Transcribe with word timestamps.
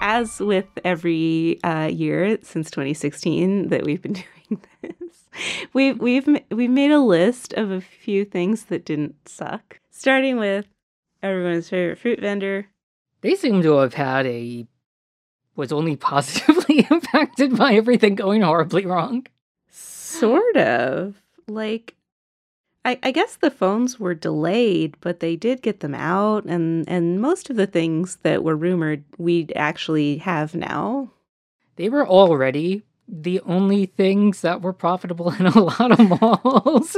as 0.00 0.40
with 0.40 0.66
every 0.84 1.62
uh, 1.62 1.86
year 1.86 2.38
since 2.42 2.70
2016 2.70 3.68
that 3.68 3.84
we've 3.84 4.02
been 4.02 4.12
doing 4.48 4.62
this, 4.82 5.28
we've 5.72 5.98
we've 5.98 6.28
we've 6.50 6.70
made 6.70 6.90
a 6.90 7.00
list 7.00 7.52
of 7.54 7.70
a 7.70 7.80
few 7.80 8.24
things 8.24 8.64
that 8.64 8.84
didn't 8.84 9.28
suck. 9.28 9.80
Starting 9.90 10.38
with 10.38 10.66
everyone's 11.22 11.68
favorite 11.68 11.98
fruit 11.98 12.20
vendor. 12.20 12.68
They 13.20 13.34
seem 13.34 13.62
to 13.62 13.78
have 13.78 13.94
had 13.94 14.26
a 14.26 14.66
was 15.56 15.72
only 15.72 15.96
positively 16.12 16.86
impacted 16.90 17.56
by 17.56 17.74
everything 17.74 18.14
going 18.14 18.42
horribly 18.42 18.86
wrong. 18.86 19.26
Sort 19.70 20.56
of 20.56 21.20
like 21.46 21.94
I, 22.88 22.98
I 23.02 23.10
guess 23.10 23.36
the 23.36 23.50
phones 23.50 24.00
were 24.00 24.14
delayed, 24.14 24.96
but 25.02 25.20
they 25.20 25.36
did 25.36 25.60
get 25.60 25.80
them 25.80 25.94
out, 25.94 26.46
and 26.46 26.88
and 26.88 27.20
most 27.20 27.50
of 27.50 27.56
the 27.56 27.66
things 27.66 28.16
that 28.22 28.42
were 28.42 28.56
rumored 28.56 29.04
we 29.18 29.46
actually 29.54 30.16
have 30.18 30.54
now. 30.54 31.12
They 31.76 31.90
were 31.90 32.08
already 32.08 32.84
the 33.06 33.40
only 33.40 33.84
things 33.84 34.40
that 34.40 34.62
were 34.62 34.72
profitable 34.72 35.30
in 35.38 35.44
a 35.44 35.60
lot 35.60 35.92
of 35.92 36.20
malls. 36.20 36.96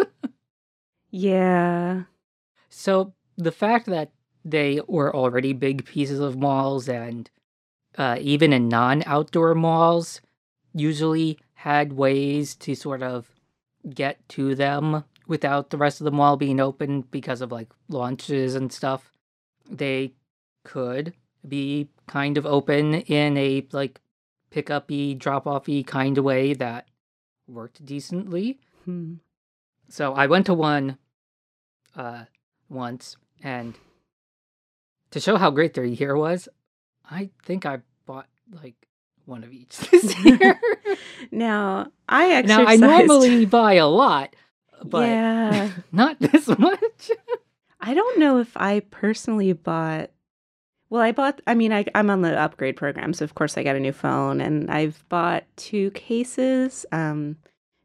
yeah. 1.11 2.05
So 2.69 3.13
the 3.37 3.51
fact 3.51 3.87
that 3.87 4.13
they 4.45 4.81
were 4.87 5.15
already 5.15 5.53
big 5.53 5.85
pieces 5.85 6.21
of 6.21 6.37
malls 6.39 6.89
and 6.89 7.29
uh, 7.99 8.17
even 8.21 8.53
in 8.53 8.69
non-outdoor 8.69 9.57
malls 9.57 10.21
usually 10.73 11.37
had 11.55 11.95
ways 11.95 12.55
to 12.55 12.77
sort 12.77 13.03
of 13.03 13.29
get 13.93 14.17
to 14.29 14.55
them 14.55 15.05
without 15.31 15.71
the 15.71 15.77
rest 15.79 16.01
of 16.01 16.05
the 16.05 16.11
mall 16.11 16.37
being 16.37 16.59
open 16.59 17.03
because 17.03 17.41
of 17.41 17.53
like 17.53 17.69
launches 17.89 18.57
and 18.57 18.73
stuff. 18.73 19.13
They 19.71 20.13
could 20.65 21.15
be 21.47 21.89
kind 22.09 22.37
of 22.37 22.45
open 22.45 22.95
in 22.95 23.37
a 23.37 23.65
like 23.71 24.01
pick 24.51 24.71
up 24.71 24.91
y, 24.91 25.15
drop 25.17 25.47
off 25.47 25.69
y 25.69 25.85
kind 25.87 26.19
of 26.19 26.25
way 26.25 26.53
that 26.55 26.89
worked 27.47 27.87
decently. 27.87 28.59
Hmm. 28.85 29.15
So 29.89 30.15
I 30.15 30.27
went 30.27 30.47
to 30.47 30.55
one 30.55 30.99
uh 31.97 32.25
once 32.69 33.17
and 33.43 33.79
to 35.13 35.21
show 35.21 35.37
how 35.37 35.51
great 35.51 35.75
their 35.75 35.85
year 35.85 36.17
was, 36.17 36.49
I 37.09 37.31
think 37.45 37.65
I 37.65 37.79
bought 38.05 38.27
like 38.63 38.89
one 39.27 39.45
of 39.45 39.53
each 39.53 39.79
this 39.91 40.25
year. 40.25 40.61
Now 41.31 41.93
I 42.09 42.43
now. 42.43 42.65
I 42.65 42.75
normally 42.75 43.47
buy 43.47 43.75
a 43.75 43.87
lot, 43.87 44.35
but 44.85 45.07
yeah. 45.09 45.71
not 45.93 46.19
this 46.21 46.47
much. 46.49 47.11
I 47.81 47.95
don't 47.95 48.19
know 48.19 48.39
if 48.39 48.57
I 48.57 48.81
personally 48.91 49.53
bought. 49.53 50.11
Well, 50.91 51.01
I 51.03 51.13
bought. 51.13 51.41
I 51.47 51.55
mean, 51.55 51.73
I, 51.73 51.85
I'm 51.95 52.11
on 52.11 52.21
the 52.23 52.39
upgrade 52.39 52.77
program, 52.77 53.13
so 53.15 53.25
of 53.25 53.35
course 53.35 53.57
I 53.57 53.63
got 53.63 53.77
a 53.77 53.81
new 53.81 53.93
phone, 53.93 54.41
and 54.41 54.71
I've 54.71 55.03
bought 55.09 55.45
two 55.57 55.91
cases. 55.93 56.85
Um, 56.93 57.37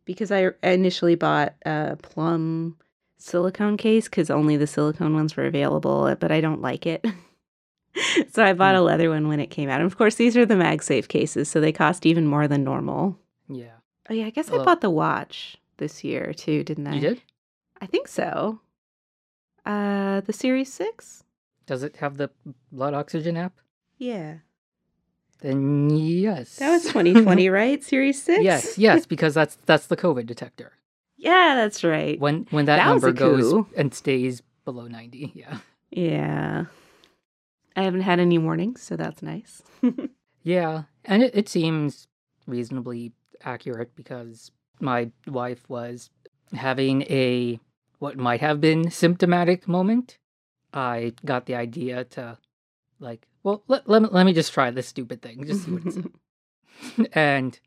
because 0.05 0.31
I 0.31 0.49
initially 0.63 1.15
bought 1.15 1.53
a 1.65 1.97
plum 2.01 2.77
silicone 3.17 3.77
case 3.77 4.05
because 4.05 4.29
only 4.29 4.55
the 4.57 4.67
silicone 4.67 5.15
ones 5.15 5.35
were 5.35 5.45
available, 5.45 6.13
but 6.19 6.31
I 6.31 6.41
don't 6.41 6.61
like 6.61 6.85
it. 6.85 7.03
so 8.31 8.43
I 8.43 8.53
bought 8.53 8.75
a 8.75 8.79
Hmm. 8.79 8.83
leather 8.85 9.09
one 9.09 9.27
when 9.27 9.39
it 9.39 9.47
came 9.47 9.69
out. 9.69 9.79
And 9.81 9.85
of 9.89 9.97
course, 9.97 10.15
these 10.15 10.35
are 10.37 10.45
the 10.45 10.53
MagSafe 10.55 11.07
cases, 11.07 11.49
so 11.49 11.59
they 11.59 11.71
cost 11.71 12.05
even 12.05 12.27
more 12.27 12.47
than 12.47 12.63
normal. 12.63 13.17
yeah, 13.49 13.77
Oh 14.09 14.13
yeah, 14.13 14.25
I 14.25 14.29
guess 14.29 14.51
I 14.51 14.57
bought 14.63 14.81
the 14.81 14.89
watch 14.91 15.57
this 15.77 16.03
year 16.03 16.33
too, 16.33 16.63
didn't 16.63 16.87
I? 16.87 16.93
you 16.95 17.01
did. 17.01 17.21
I 17.81 17.85
think 17.85 18.07
so. 18.07 18.59
Uh, 19.65 20.21
the 20.21 20.33
Series 20.33 20.71
Six. 20.71 21.23
Does 21.65 21.83
it 21.83 21.97
have 21.97 22.17
the 22.17 22.29
blood 22.71 22.93
oxygen 22.93 23.35
app? 23.37 23.53
Yeah. 23.97 24.35
Then 25.41 25.89
yes. 25.89 26.57
That 26.57 26.71
was 26.71 26.83
2020, 26.87 27.49
right? 27.49 27.83
Series 27.83 28.21
6? 28.23 28.43
yes, 28.43 28.77
yes, 28.77 29.05
because 29.13 29.33
that's 29.33 29.57
that's 29.65 29.87
the 29.87 29.97
COVID 29.97 30.25
detector. 30.25 30.73
yeah, 31.17 31.55
that's 31.55 31.83
right. 31.83 32.19
When 32.19 32.47
when 32.51 32.65
that, 32.65 32.77
That 32.77 32.87
number 32.87 33.11
goes 33.11 33.51
coup. 33.51 33.67
and 33.75 33.93
stays 33.93 34.41
below 34.63 34.87
ninety, 34.87 35.31
yeah. 35.35 35.57
Yeah. 35.91 36.65
I 37.75 37.83
haven't 37.83 38.01
had 38.01 38.19
any 38.19 38.37
warnings, 38.37 38.81
so 38.81 38.95
that's 38.95 39.21
nice. 39.21 39.61
Yeah, 40.47 40.83
and 41.03 41.23
it, 41.23 41.35
it 41.35 41.49
seems 41.49 42.07
reasonably 42.45 43.13
accurate 43.43 43.95
because 43.95 44.51
my 44.79 45.11
wife 45.27 45.69
was 45.69 46.09
having 46.53 47.03
a 47.03 47.59
what 47.99 48.17
might 48.17 48.41
have 48.41 48.61
been 48.61 48.91
symptomatic 48.91 49.67
moment. 49.67 50.17
I 50.73 51.13
got 51.23 51.45
the 51.45 51.55
idea 51.55 52.03
to 52.03 52.37
like, 52.99 53.27
well, 53.43 53.63
let, 53.67 53.87
let, 53.87 54.01
me, 54.01 54.09
let 54.11 54.25
me 54.25 54.33
just 54.33 54.53
try 54.53 54.71
this 54.71 54.87
stupid 54.87 55.21
thing, 55.21 55.45
just 55.45 55.63
see 55.63 55.71
what 55.71 55.85
it 55.85 55.93
says. 55.93 56.05
and, 57.13 57.57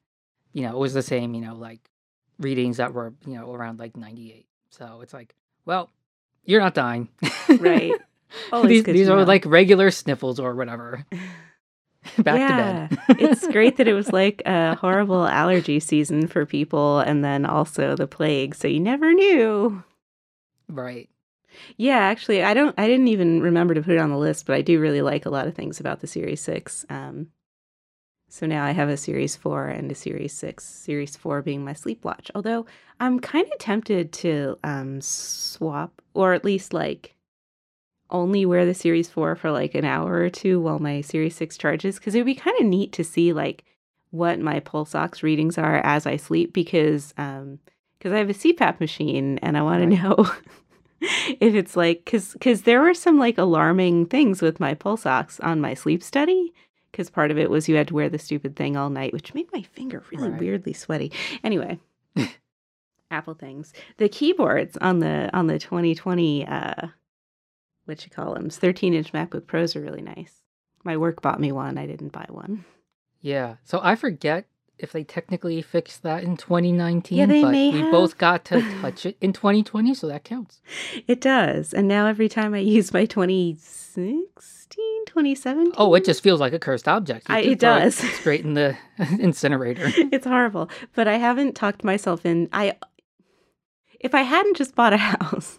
you 0.52 0.62
know, 0.62 0.70
it 0.70 0.78
was 0.78 0.94
the 0.94 1.02
same, 1.02 1.34
you 1.34 1.41
know, 1.41 1.54
like 1.54 1.91
readings 2.38 2.76
that 2.76 2.92
were, 2.92 3.14
you 3.26 3.34
know, 3.34 3.52
around 3.52 3.78
like 3.78 3.97
98. 3.97 4.47
So 4.70 5.00
it's 5.02 5.14
like, 5.14 5.34
well, 5.64 5.91
you're 6.44 6.60
not 6.60 6.74
dying. 6.74 7.08
Right. 7.48 7.92
Always 8.52 8.84
these 8.84 8.84
these 8.84 9.08
are 9.08 9.16
know. 9.16 9.24
like 9.24 9.44
regular 9.47 9.91
sniffles 9.91 10.38
or 10.38 10.54
whatever. 10.54 11.06
Back 12.19 12.38
yeah. 12.38 12.88
to 12.88 12.96
bed. 12.96 13.16
it's 13.20 13.46
great 13.48 13.76
that 13.76 13.88
it 13.88 13.94
was 13.94 14.12
like 14.12 14.42
a 14.46 14.74
horrible 14.76 15.26
allergy 15.26 15.80
season 15.80 16.26
for 16.26 16.46
people 16.46 17.00
and 17.00 17.24
then 17.24 17.46
also 17.46 17.96
the 17.96 18.06
plague, 18.06 18.54
so 18.54 18.69
you 18.69 18.80
never 18.80 19.12
knew. 19.12 19.82
right. 20.68 21.08
Yeah, 21.76 21.98
actually, 21.98 22.42
I 22.42 22.54
don't. 22.54 22.74
I 22.78 22.86
didn't 22.86 23.08
even 23.08 23.41
remember 23.41 23.74
to 23.74 23.82
put 23.82 23.94
it 23.94 23.98
on 23.98 24.10
the 24.10 24.18
list, 24.18 24.47
but 24.47 24.54
I 24.54 24.62
do 24.62 24.80
really 24.80 25.02
like 25.02 25.26
a 25.26 25.30
lot 25.30 25.48
of 25.48 25.54
things 25.54 25.80
about 25.80 26.00
the 26.00 26.06
Series 26.06 26.41
Six. 26.41 26.84
Um, 26.91 27.28
so 28.28 28.47
now 28.47 28.64
I 28.64 28.72
have 28.72 28.88
a 28.88 28.97
Series 28.97 29.34
Four 29.34 29.66
and 29.66 29.91
a 29.91 29.94
Series 29.94 30.34
Six. 30.34 30.64
Series 30.64 31.16
Four 31.16 31.42
being 31.42 31.64
my 31.64 31.72
sleep 31.72 32.04
watch. 32.04 32.30
Although 32.34 32.66
I'm 33.00 33.18
kind 33.18 33.47
of 33.50 33.58
tempted 33.58 34.12
to 34.14 34.58
um, 34.62 35.00
swap, 35.00 36.02
or 36.14 36.34
at 36.34 36.44
least 36.44 36.72
like 36.72 37.14
only 38.10 38.46
wear 38.46 38.64
the 38.66 38.74
Series 38.74 39.08
Four 39.08 39.36
for 39.36 39.50
like 39.50 39.74
an 39.74 39.84
hour 39.84 40.14
or 40.14 40.30
two 40.30 40.60
while 40.60 40.78
my 40.78 41.00
Series 41.00 41.36
Six 41.36 41.56
charges, 41.58 41.96
because 41.96 42.14
it 42.14 42.19
would 42.19 42.26
be 42.26 42.34
kind 42.34 42.58
of 42.60 42.66
neat 42.66 42.92
to 42.92 43.04
see 43.04 43.32
like 43.32 43.64
what 44.10 44.41
my 44.41 44.60
pulse 44.60 44.94
ox 44.94 45.22
readings 45.22 45.58
are 45.58 45.76
as 45.84 46.06
I 46.06 46.16
sleep, 46.16 46.52
because 46.52 47.12
um, 47.18 47.58
because 47.98 48.12
I 48.12 48.18
have 48.18 48.30
a 48.30 48.34
CPAP 48.34 48.80
machine 48.80 49.38
and 49.42 49.56
I 49.58 49.62
want 49.62 49.82
Right. 49.84 49.91
to 49.91 50.02
know. 50.02 50.30
if 51.00 51.54
it's 51.54 51.76
like 51.76 52.04
because 52.04 52.32
because 52.32 52.62
there 52.62 52.80
were 52.80 52.94
some 52.94 53.18
like 53.18 53.38
alarming 53.38 54.06
things 54.06 54.42
with 54.42 54.58
my 54.58 54.74
pulse 54.74 55.06
ox 55.06 55.38
on 55.41 55.60
my 55.60 55.72
sleep 55.74 56.02
study 56.02 56.52
because 56.91 57.08
part 57.08 57.30
of 57.30 57.38
it 57.38 57.50
was 57.50 57.68
you 57.68 57.76
had 57.76 57.86
to 57.86 57.94
wear 57.94 58.08
the 58.08 58.18
stupid 58.18 58.56
thing 58.56 58.76
all 58.76 58.91
night 58.91 59.12
which 59.12 59.32
made 59.32 59.47
my 59.52 59.62
finger 59.62 60.02
really 60.10 60.28
Right. 60.28 60.41
weirdly 60.41 60.72
sweaty 60.72 61.12
anyway 61.44 61.78
apple 63.12 63.34
things 63.34 63.72
the 63.98 64.08
keyboards 64.08 64.76
on 64.78 64.98
the 64.98 65.30
on 65.32 65.47
the 65.47 65.58
2020 65.60 66.47
uh 66.48 66.88
what 67.88 68.04
you 68.04 68.10
call 68.10 68.34
them 68.34 68.50
13 68.50 68.94
inch 68.94 69.12
macbook 69.12 69.47
pros 69.47 69.75
are 69.75 69.81
really 69.81 70.03
nice 70.03 70.43
my 70.84 70.97
work 70.97 71.21
bought 71.22 71.41
me 71.41 71.50
one 71.53 71.76
i 71.78 71.87
didn't 71.87 72.12
buy 72.12 72.26
one 72.28 72.65
Yeah. 73.21 73.56
So 73.65 73.81
I 73.82 73.97
forget 73.97 74.47
if 74.78 74.93
they 74.93 75.03
technically 75.03 75.60
fixed 75.60 76.04
that 76.04 76.22
in 76.22 76.37
2019. 76.37 77.19
Yeah, 77.19 77.27
they 77.27 77.43
but 77.43 77.50
may 77.50 77.71
we 77.72 77.81
have. 77.81 77.91
both 77.91 78.16
got 78.16 78.44
to 78.44 78.60
touch 78.81 79.04
it 79.06 79.16
in 79.21 79.32
2020, 79.32 79.93
so 79.94 80.06
that 80.06 80.22
counts. 80.22 80.60
it 81.09 81.21
does 81.21 81.75
and 81.75 81.88
now 81.88 82.06
every 82.06 82.28
time 82.28 82.54
i 82.54 82.59
use 82.59 82.93
my 82.93 83.04
2016 83.04 84.25
2017 85.06 85.72
Oh, 85.77 85.94
it 85.94 86.04
just 86.04 86.22
feels 86.22 86.38
like 86.38 86.53
a 86.53 86.59
cursed 86.59 86.87
object. 86.87 87.27
I- 87.28 87.41
it 87.41 87.59
does. 87.59 87.97
straight 87.97 88.44
in 88.44 88.54
the 88.54 88.77
incinerator. 89.19 89.87
it's 90.12 90.27
horrible. 90.27 90.69
But 90.94 91.09
I 91.09 91.16
haven't 91.16 91.54
talked 91.56 91.82
myself 91.82 92.25
in. 92.27 92.48
I, 92.53 92.77
if 94.00 94.15
I 94.15 94.22
hadn't 94.22 94.56
just 94.56 94.75
bought 94.77 94.93
a 94.93 94.98
house, 94.98 95.59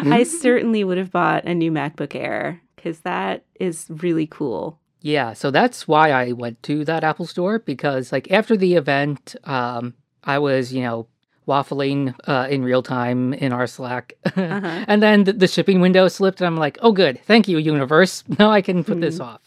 I 0.00 0.22
certainly 0.24 0.84
would 0.84 0.98
have 0.98 1.10
bought 1.10 1.44
a 1.44 1.54
new 1.54 1.70
MacBook 1.70 2.14
Air 2.14 2.60
because 2.76 3.00
that 3.00 3.44
is 3.58 3.86
really 3.88 4.26
cool. 4.26 4.78
Yeah, 5.00 5.32
so 5.32 5.50
that's 5.50 5.86
why 5.86 6.10
I 6.10 6.32
went 6.32 6.62
to 6.64 6.84
that 6.84 7.04
Apple 7.04 7.26
store 7.26 7.60
because 7.60 8.10
like 8.10 8.30
after 8.30 8.56
the 8.56 8.74
event, 8.74 9.36
um, 9.44 9.94
I 10.24 10.38
was, 10.38 10.72
you 10.72 10.82
know, 10.82 11.06
waffling 11.46 12.14
uh, 12.26 12.46
in 12.50 12.62
real 12.62 12.82
time 12.82 13.32
in 13.32 13.52
our 13.52 13.66
Slack. 13.66 14.12
Uh-huh. 14.24 14.42
and 14.88 15.02
then 15.02 15.24
the, 15.24 15.32
the 15.32 15.48
shipping 15.48 15.80
window 15.80 16.08
slipped 16.08 16.40
and 16.40 16.46
I'm 16.46 16.56
like, 16.56 16.78
"Oh 16.82 16.92
good. 16.92 17.20
Thank 17.24 17.48
you, 17.48 17.58
universe. 17.58 18.24
Now 18.38 18.50
I 18.50 18.60
can 18.60 18.84
put 18.84 19.00
this 19.00 19.20
off." 19.20 19.40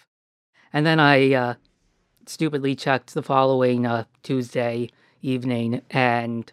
And 0.74 0.86
then 0.86 1.00
I 1.00 1.34
uh, 1.34 1.54
stupidly 2.26 2.76
checked 2.76 3.14
the 3.14 3.22
following 3.22 3.86
uh, 3.86 4.06
Tuesday 4.24 4.90
evening 5.22 5.82
and 5.92 6.52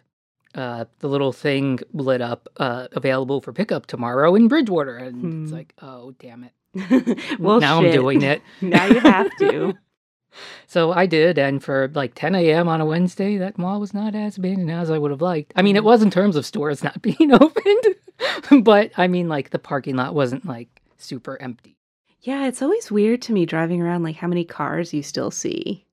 uh, 0.55 0.85
the 0.99 1.07
little 1.07 1.31
thing 1.31 1.79
lit 1.93 2.21
up 2.21 2.47
uh, 2.57 2.87
available 2.93 3.41
for 3.41 3.53
pickup 3.53 3.85
tomorrow 3.85 4.35
in 4.35 4.47
Bridgewater 4.47 4.97
and 4.97 5.43
it's 5.43 5.51
Hmm. 5.51 5.55
like, 5.57 5.73
"Oh, 5.81 6.11
damn 6.19 6.43
it." 6.43 6.53
well, 7.39 7.59
now 7.59 7.77
I'm 7.81 7.91
doing 7.91 8.21
it. 8.21 8.41
now 8.61 8.85
you 8.85 8.99
have 8.99 9.35
to. 9.37 9.73
So 10.67 10.91
I 10.91 11.07
did, 11.07 11.39
and 11.39 11.61
for 11.61 11.89
like 11.95 12.13
10 12.13 12.35
a.m. 12.35 12.67
on 12.67 12.79
a 12.81 12.85
Wednesday, 12.85 13.37
that 13.37 13.57
mall 13.57 13.79
was 13.79 13.95
not 13.95 14.13
as 14.13 14.37
abandoned 14.37 14.69
as 14.69 14.91
I 14.91 14.99
would 14.99 15.09
have 15.09 15.23
liked. 15.23 15.51
I 15.55 15.63
mean, 15.63 15.75
it 15.75 15.83
was 15.83 16.03
in 16.03 16.11
terms 16.11 16.35
of 16.35 16.45
stores 16.45 16.83
not 16.83 17.01
being 17.01 17.33
opened, 17.33 18.63
but 18.63 18.91
I 18.95 19.07
mean, 19.07 19.27
like 19.27 19.49
the 19.49 19.57
parking 19.57 19.95
lot 19.95 20.13
wasn't 20.13 20.45
like 20.45 20.83
super 20.97 21.41
empty. 21.41 21.77
Yeah, 22.21 22.45
it's 22.47 22.61
always 22.61 22.91
weird 22.91 23.23
to 23.23 23.33
me 23.33 23.47
driving 23.47 23.81
around 23.81 24.03
like 24.03 24.17
how 24.17 24.27
many 24.27 24.45
cars 24.45 24.93
you 24.93 25.01
still 25.01 25.31
see. 25.31 25.87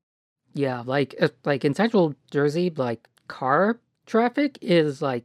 Yeah, 0.53 0.83
like 0.85 1.15
uh, 1.21 1.29
like 1.47 1.65
in 1.65 1.73
central 1.75 2.15
Jersey, 2.31 2.71
like 2.77 3.09
car 3.29 3.81
traffic 4.07 4.59
is 4.63 5.03
like 5.03 5.25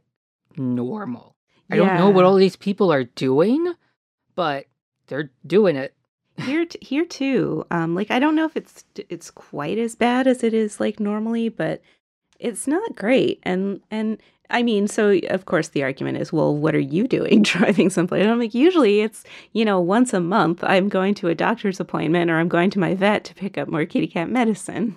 normal. 0.56 1.36
I 1.70 1.76
don't 1.76 1.96
know 1.96 2.10
what 2.10 2.24
all 2.26 2.34
these 2.34 2.56
people 2.56 2.92
are 2.92 3.04
doing, 3.04 3.72
but 4.34 4.66
they're 5.06 5.30
doing 5.46 5.76
it. 5.76 5.94
Here, 6.36 6.66
t- 6.66 6.78
here 6.82 7.04
too. 7.04 7.64
Um, 7.70 7.94
like 7.94 8.10
I 8.10 8.18
don't 8.18 8.34
know 8.34 8.44
if 8.44 8.56
it's 8.56 8.84
it's 9.08 9.30
quite 9.30 9.78
as 9.78 9.94
bad 9.94 10.26
as 10.26 10.42
it 10.42 10.52
is 10.52 10.80
like 10.80 11.00
normally, 11.00 11.48
but 11.48 11.80
it's 12.38 12.66
not 12.66 12.96
great. 12.96 13.40
And 13.42 13.80
and 13.90 14.18
I 14.50 14.62
mean, 14.62 14.86
so 14.88 15.18
of 15.30 15.46
course 15.46 15.68
the 15.68 15.82
argument 15.82 16.18
is, 16.18 16.32
well, 16.32 16.54
what 16.54 16.74
are 16.74 16.80
you 16.80 17.08
doing 17.08 17.42
driving 17.42 17.88
someplace? 17.88 18.22
And 18.22 18.30
I'm 18.30 18.38
like, 18.38 18.54
usually 18.54 19.00
it's 19.00 19.24
you 19.52 19.64
know 19.64 19.80
once 19.80 20.12
a 20.12 20.20
month 20.20 20.62
I'm 20.64 20.88
going 20.88 21.14
to 21.16 21.28
a 21.28 21.34
doctor's 21.34 21.80
appointment 21.80 22.30
or 22.30 22.38
I'm 22.38 22.48
going 22.48 22.70
to 22.70 22.78
my 22.78 22.94
vet 22.94 23.24
to 23.24 23.34
pick 23.34 23.56
up 23.56 23.68
more 23.68 23.86
kitty 23.86 24.08
cat 24.08 24.28
medicine. 24.28 24.96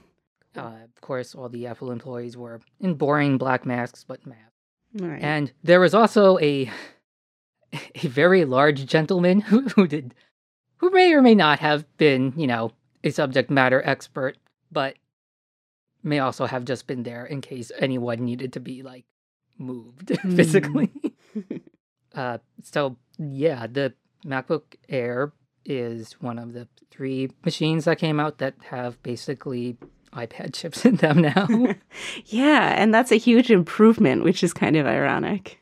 Uh, 0.56 0.85
course, 1.06 1.36
all 1.36 1.50
the 1.50 1.68
Apple 1.68 1.92
employees 1.92 2.36
were 2.36 2.60
in 2.80 2.96
boring 2.96 3.38
black 3.38 3.66
masks, 3.66 4.04
but 4.04 4.26
masks. 4.26 4.42
Right. 4.94 5.22
And 5.22 5.52
there 5.64 5.80
was 5.80 5.94
also 5.94 6.40
a 6.40 6.70
a 8.04 8.08
very 8.08 8.44
large 8.46 8.86
gentleman 8.86 9.42
who, 9.42 9.62
who 9.76 9.88
did 9.88 10.16
who 10.78 10.90
may 10.90 11.14
or 11.14 11.22
may 11.22 11.36
not 11.36 11.60
have 11.60 11.86
been, 11.98 12.34
you 12.36 12.48
know, 12.48 12.72
a 13.04 13.12
subject 13.12 13.50
matter 13.50 13.82
expert, 13.86 14.38
but 14.72 14.96
may 16.04 16.20
also 16.20 16.46
have 16.46 16.66
just 16.66 16.88
been 16.88 17.04
there 17.04 17.26
in 17.26 17.42
case 17.42 17.72
anyone 17.80 18.26
needed 18.26 18.54
to 18.54 18.60
be 18.60 18.82
like 18.82 19.06
moved 19.58 20.10
Hmm. 20.22 20.36
physically. 20.36 20.92
uh 22.16 22.40
so 22.64 22.98
yeah, 23.20 23.68
the 23.68 23.94
MacBook 24.26 24.76
Air 24.90 25.34
is 25.66 26.14
one 26.14 26.40
of 26.40 26.54
the 26.54 26.68
three 26.90 27.30
machines 27.44 27.86
that 27.86 28.00
came 28.00 28.20
out 28.20 28.38
that 28.40 28.56
have 28.70 29.02
basically 29.04 29.78
iPad 30.16 30.54
chips 30.54 30.86
in 30.86 30.96
them 30.96 31.20
now. 31.20 31.48
yeah, 32.26 32.74
and 32.82 32.94
that's 32.94 33.12
a 33.12 33.18
huge 33.18 33.52
improvement, 33.52 34.24
which 34.24 34.44
is 34.44 34.54
kind 34.54 34.76
of 34.76 34.86
ironic. 34.86 35.60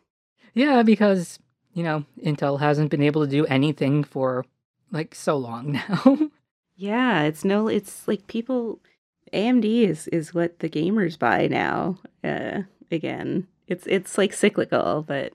Yeah, 0.53 0.83
because, 0.83 1.39
you 1.73 1.83
know, 1.83 2.05
Intel 2.23 2.59
hasn't 2.59 2.91
been 2.91 3.01
able 3.01 3.25
to 3.25 3.31
do 3.31 3.45
anything 3.47 4.03
for 4.03 4.45
like 4.91 5.15
so 5.15 5.35
long 5.35 5.71
now. 5.89 6.29
Yeah, 6.75 7.23
it's 7.23 7.43
no, 7.43 7.67
it's 7.67 8.07
like 8.07 8.27
people. 8.27 8.79
AMD 9.33 9.65
is 9.65 10.07
is 10.09 10.33
what 10.33 10.59
the 10.59 10.69
gamers 10.69 11.17
buy 11.17 11.47
now. 11.47 11.97
Uh, 12.23 12.61
again, 12.91 13.47
it's 13.67 13.87
it's 13.87 14.17
like 14.17 14.31
cyclical, 14.31 15.03
but 15.07 15.33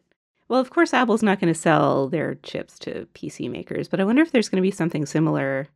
well, 0.48 0.60
of 0.60 0.70
course, 0.70 0.94
Apple's 0.94 1.22
not 1.22 1.40
going 1.40 1.52
to 1.52 1.58
sell 1.58 2.08
their 2.08 2.36
chips 2.36 2.78
to 2.80 3.06
PC 3.14 3.50
makers, 3.50 3.88
but 3.88 4.00
I 4.00 4.04
wonder 4.04 4.22
if 4.22 4.32
there's 4.32 4.48
going 4.48 4.62
to 4.62 4.66
be 4.66 4.70
something 4.70 5.04
similar, 5.04 5.68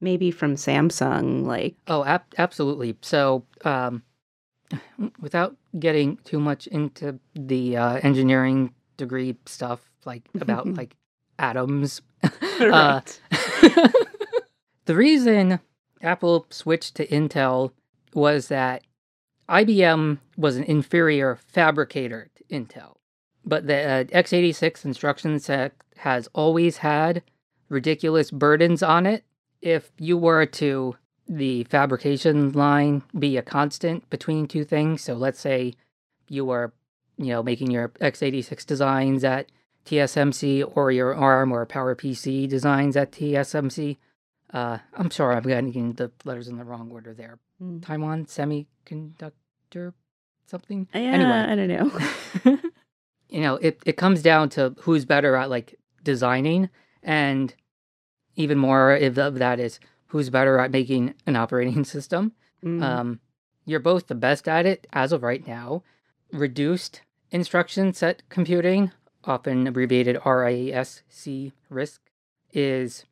maybe 0.00 0.30
from 0.30 0.54
Samsung. 0.56 1.44
Like, 1.44 1.76
oh, 1.86 2.04
ab- 2.04 2.34
absolutely. 2.36 2.96
So, 3.02 3.44
um, 3.64 4.02
without 5.20 5.56
getting 5.78 6.16
too 6.18 6.40
much 6.40 6.66
into 6.66 7.18
the 7.34 7.76
uh, 7.76 8.00
engineering 8.02 8.74
degree 8.96 9.36
stuff, 9.46 9.80
like 10.04 10.22
about 10.40 10.66
like 10.74 10.96
atoms, 11.38 12.02
uh, 12.60 13.00
the 14.84 14.94
reason 14.94 15.60
Apple 16.02 16.46
switched 16.50 16.94
to 16.96 17.06
Intel 17.06 17.72
was 18.14 18.48
that 18.48 18.82
IBM 19.48 20.18
was 20.36 20.56
an 20.56 20.64
inferior 20.64 21.38
fabricator 21.46 22.28
to 22.36 22.44
Intel. 22.44 22.96
But 23.44 23.66
the 23.66 23.76
uh, 23.76 24.04
x86 24.04 24.84
instruction 24.84 25.38
set 25.38 25.72
has 25.96 26.28
always 26.34 26.78
had 26.78 27.22
ridiculous 27.68 28.30
burdens 28.30 28.82
on 28.82 29.06
it. 29.06 29.24
If 29.60 29.90
you 29.98 30.16
were 30.16 30.46
to 30.46 30.96
the 31.28 31.64
fabrication 31.64 32.52
line 32.52 33.02
be 33.18 33.36
a 33.36 33.42
constant 33.42 34.08
between 34.10 34.46
two 34.46 34.64
things, 34.64 35.02
so 35.02 35.14
let's 35.14 35.40
say 35.40 35.74
you 36.28 36.44
were, 36.44 36.72
you 37.16 37.26
know, 37.26 37.42
making 37.42 37.70
your 37.70 37.88
x86 38.00 38.64
designs 38.64 39.24
at 39.24 39.50
TSMC 39.84 40.70
or 40.74 40.90
your 40.90 41.14
ARM 41.14 41.52
or 41.52 41.64
PowerPC 41.66 42.48
designs 42.48 42.96
at 42.96 43.12
TSMC. 43.12 43.96
Uh, 44.52 44.78
I'm 44.94 45.10
sorry, 45.10 45.36
I'm 45.36 45.42
getting 45.42 45.92
the 45.94 46.10
letters 46.24 46.48
in 46.48 46.56
the 46.56 46.64
wrong 46.64 46.90
order 46.90 47.14
there. 47.14 47.38
Hmm. 47.58 47.80
Taiwan 47.80 48.26
Semiconductor 48.26 49.92
something. 50.46 50.88
yeah, 50.94 51.00
Anyway. 51.00 51.30
I 51.30 51.54
don't 51.54 51.68
know. 51.68 52.58
you 53.28 53.40
know, 53.40 53.56
it, 53.56 53.80
it 53.84 53.96
comes 53.96 54.22
down 54.22 54.48
to 54.50 54.74
who's 54.80 55.04
better 55.04 55.36
at 55.36 55.50
like 55.50 55.78
designing, 56.02 56.70
and 57.02 57.54
even 58.38 58.56
more 58.56 58.94
of 58.94 59.14
that 59.14 59.60
is 59.60 59.78
who's 60.06 60.30
better 60.30 60.58
at 60.58 60.70
making 60.70 61.14
an 61.26 61.36
operating 61.36 61.84
system. 61.94 62.32
Mm. 62.64 62.82
Um, 62.82 63.20
you're 63.66 63.80
both 63.80 64.06
the 64.06 64.14
best 64.14 64.48
at 64.48 64.64
it 64.64 64.86
as 64.92 65.12
of 65.12 65.22
right 65.22 65.46
now. 65.46 65.82
Reduced 66.32 67.02
instruction 67.30 67.92
set 67.92 68.22
computing, 68.30 68.90
often 69.24 69.66
abbreviated 69.66 70.16
RISC, 70.24 71.52
RISC, 71.70 71.98
is 72.52 73.04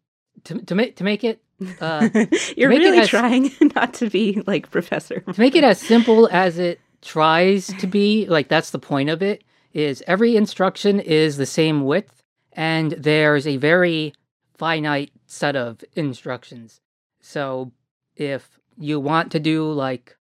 to 0.45 0.59
to 0.63 0.75
make 0.75 0.97
to 0.97 1.05
make 1.05 1.25
it 1.25 1.43
uh, 1.81 2.09
You're 2.57 2.69
make 2.71 2.81
it 2.81 2.85
really 2.85 2.99
as- 2.99 3.09
trying 3.09 3.51
not 3.75 3.95
to 3.95 4.11
be 4.11 4.43
like 4.47 4.71
Professor. 4.71 5.21
to 5.21 5.41
make 5.41 5.55
it 5.57 5.65
as 5.65 5.81
simple 5.81 6.29
as 6.31 6.59
it 6.59 6.81
tries 7.03 7.69
to 7.69 7.87
be 7.87 8.27
like 8.27 8.49
that's 8.49 8.71
the 8.71 8.79
point 8.79 9.09
of 9.11 9.23
it 9.23 9.43
is 9.73 10.03
every 10.07 10.37
instruction 10.37 11.01
is 11.01 11.37
the 11.37 11.47
same 11.47 11.85
width 11.85 12.23
and 12.53 12.93
there's 12.93 13.47
a 13.47 13.57
very 13.59 14.13
finite 14.59 15.13
set 15.27 15.57
of 15.57 15.85
instructions 15.95 16.81
so 17.21 17.73
if 18.17 18.59
you 18.79 18.99
want 18.99 19.31
to 19.33 19.41
do 19.41 19.71
like 19.71 20.17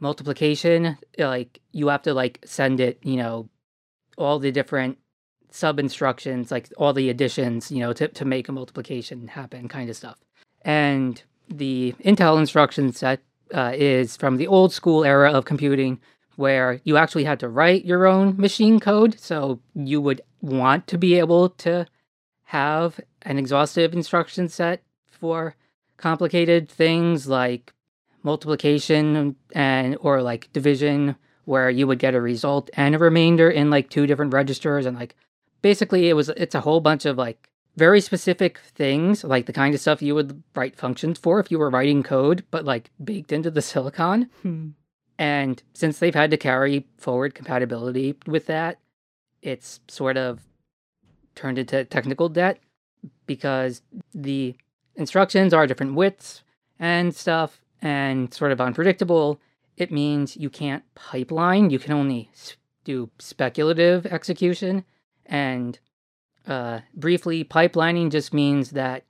multiplication 0.00 0.98
like 1.18 1.60
you 1.72 1.88
have 1.88 2.02
to 2.02 2.12
like 2.12 2.40
send 2.44 2.80
it 2.80 2.98
you 3.02 3.16
know 3.16 3.48
all 4.18 4.38
the 4.38 4.52
different 4.52 4.98
sub 5.50 5.78
instructions 5.78 6.50
like 6.50 6.68
all 6.76 6.92
the 6.92 7.10
additions 7.10 7.70
you 7.70 7.80
know 7.80 7.92
to, 7.92 8.08
to 8.08 8.24
make 8.24 8.48
a 8.48 8.52
multiplication 8.52 9.28
happen 9.28 9.68
kind 9.68 9.88
of 9.88 9.96
stuff 9.96 10.18
and 10.62 11.22
the 11.48 11.94
intel 12.04 12.38
instruction 12.38 12.92
set 12.92 13.20
uh, 13.54 13.72
is 13.74 14.16
from 14.16 14.36
the 14.36 14.46
old 14.46 14.72
school 14.72 15.04
era 15.04 15.30
of 15.30 15.44
computing 15.44 16.00
where 16.36 16.80
you 16.84 16.96
actually 16.96 17.24
had 17.24 17.40
to 17.40 17.48
write 17.48 17.84
your 17.84 18.06
own 18.06 18.36
machine 18.36 18.80
code. 18.80 19.18
So 19.20 19.60
you 19.74 20.00
would 20.00 20.22
want 20.40 20.86
to 20.88 20.98
be 20.98 21.18
able 21.18 21.50
to 21.50 21.86
have 22.52 23.00
an 23.22 23.38
exhaustive 23.38 23.94
instruction 23.94 24.46
set 24.46 24.82
for 25.08 25.56
complicated 25.96 26.68
things 26.68 27.26
like 27.26 27.72
multiplication 28.22 29.34
and 29.54 29.96
or 30.00 30.20
like 30.20 30.52
division 30.52 31.16
where 31.46 31.70
you 31.70 31.86
would 31.86 31.98
get 31.98 32.14
a 32.14 32.20
result 32.20 32.68
and 32.74 32.94
a 32.94 32.98
remainder 32.98 33.48
in 33.48 33.70
like 33.70 33.88
two 33.88 34.06
different 34.06 34.34
registers 34.34 34.84
and 34.84 34.96
like 34.98 35.14
basically 35.62 36.10
it 36.10 36.12
was 36.12 36.28
it's 36.30 36.54
a 36.54 36.60
whole 36.60 36.80
bunch 36.80 37.06
of 37.06 37.16
like 37.16 37.48
very 37.76 38.02
specific 38.02 38.58
things 38.58 39.24
like 39.24 39.46
the 39.46 39.52
kind 39.52 39.74
of 39.74 39.80
stuff 39.80 40.02
you 40.02 40.14
would 40.14 40.42
write 40.54 40.76
functions 40.76 41.18
for 41.18 41.40
if 41.40 41.50
you 41.50 41.58
were 41.58 41.70
writing 41.70 42.02
code 42.02 42.44
but 42.50 42.66
like 42.66 42.90
baked 43.02 43.32
into 43.32 43.50
the 43.50 43.62
silicon 43.70 44.28
Hmm. 44.42 44.68
and 45.18 45.62
since 45.72 45.98
they've 45.98 46.14
had 46.14 46.30
to 46.32 46.36
carry 46.36 46.86
forward 46.98 47.34
compatibility 47.34 48.14
with 48.26 48.44
that, 48.46 48.78
it's 49.40 49.80
sort 49.88 50.18
of 50.18 50.40
turned 51.34 51.58
into 51.58 51.84
technical 51.84 52.28
debt 52.28 52.58
because 53.26 53.82
the 54.14 54.54
instructions 54.96 55.52
are 55.52 55.66
different 55.66 55.94
widths 55.94 56.42
and 56.78 57.14
stuff 57.14 57.60
and 57.80 58.32
sort 58.32 58.52
of 58.52 58.60
unpredictable. 58.60 59.40
It 59.76 59.90
means 59.90 60.36
you 60.36 60.50
can't 60.50 60.84
pipeline, 60.94 61.70
you 61.70 61.78
can 61.78 61.92
only 61.92 62.30
do 62.84 63.10
speculative 63.18 64.06
execution. 64.06 64.84
And 65.26 65.78
uh, 66.46 66.80
briefly, 66.94 67.44
pipelining 67.44 68.10
just 68.10 68.34
means 68.34 68.70
that 68.70 69.04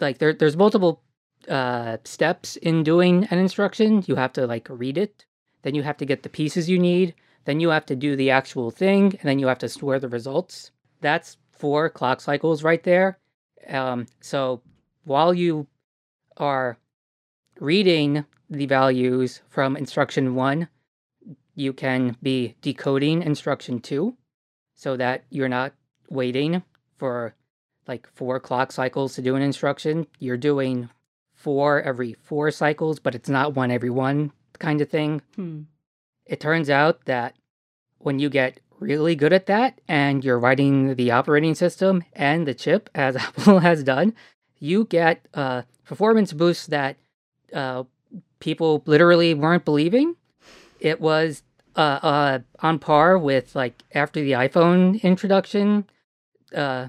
like 0.00 0.18
there, 0.18 0.32
there's 0.32 0.56
multiple 0.56 1.02
uh, 1.48 1.98
steps 2.04 2.56
in 2.56 2.82
doing 2.82 3.26
an 3.30 3.38
instruction. 3.38 4.04
You 4.06 4.16
have 4.16 4.32
to 4.34 4.46
like 4.46 4.68
read 4.70 4.98
it, 4.98 5.24
then 5.62 5.74
you 5.74 5.82
have 5.82 5.96
to 5.98 6.06
get 6.06 6.22
the 6.22 6.28
pieces 6.28 6.68
you 6.68 6.78
need, 6.78 7.14
then 7.44 7.60
you 7.60 7.70
have 7.70 7.86
to 7.86 7.96
do 7.96 8.16
the 8.16 8.30
actual 8.30 8.70
thing, 8.70 9.04
and 9.20 9.22
then 9.22 9.38
you 9.38 9.46
have 9.46 9.58
to 9.58 9.68
store 9.68 9.98
the 9.98 10.08
results. 10.08 10.70
That's 11.00 11.36
four 11.60 11.90
clock 11.90 12.20
cycles 12.22 12.64
right 12.64 12.82
there. 12.82 13.18
Um, 13.68 14.06
so 14.20 14.62
while 15.04 15.34
you 15.34 15.66
are 16.38 16.78
reading 17.60 18.24
the 18.48 18.64
values 18.66 19.42
from 19.50 19.76
instruction 19.76 20.34
one, 20.34 20.68
you 21.54 21.74
can 21.74 22.16
be 22.22 22.56
decoding 22.62 23.22
instruction 23.22 23.80
two 23.80 24.16
so 24.74 24.96
that 24.96 25.24
you're 25.28 25.48
not 25.48 25.74
waiting 26.08 26.62
for 26.96 27.34
like 27.86 28.08
four 28.14 28.40
clock 28.40 28.72
cycles 28.72 29.14
to 29.14 29.22
do 29.22 29.36
an 29.36 29.42
instruction. 29.42 30.06
You're 30.18 30.38
doing 30.38 30.88
four 31.34 31.82
every 31.82 32.14
four 32.22 32.50
cycles, 32.50 32.98
but 32.98 33.14
it's 33.14 33.28
not 33.28 33.54
one 33.54 33.70
every 33.70 33.90
one 33.90 34.32
kind 34.58 34.80
of 34.80 34.88
thing. 34.88 35.20
Hmm. 35.36 35.62
It 36.24 36.40
turns 36.40 36.70
out 36.70 37.04
that 37.04 37.36
when 37.98 38.18
you 38.18 38.30
get 38.30 38.60
really 38.80 39.14
good 39.14 39.32
at 39.32 39.46
that 39.46 39.80
and 39.86 40.24
you're 40.24 40.38
writing 40.38 40.94
the 40.96 41.10
operating 41.10 41.54
system 41.54 42.02
and 42.12 42.46
the 42.46 42.54
chip, 42.54 42.90
as 42.94 43.16
Apple 43.16 43.60
has 43.60 43.84
done, 43.84 44.14
you 44.58 44.84
get 44.84 45.26
uh, 45.34 45.62
performance 45.84 46.32
boosts 46.32 46.66
that 46.66 46.96
uh, 47.52 47.84
people 48.40 48.82
literally 48.86 49.34
weren't 49.34 49.64
believing. 49.64 50.16
It 50.80 51.00
was 51.00 51.42
uh, 51.76 52.00
uh, 52.02 52.38
on 52.60 52.78
par 52.78 53.16
with 53.18 53.54
like 53.54 53.82
after 53.94 54.20
the 54.20 54.32
iPhone 54.32 55.00
introduction, 55.02 55.84
uh, 56.54 56.88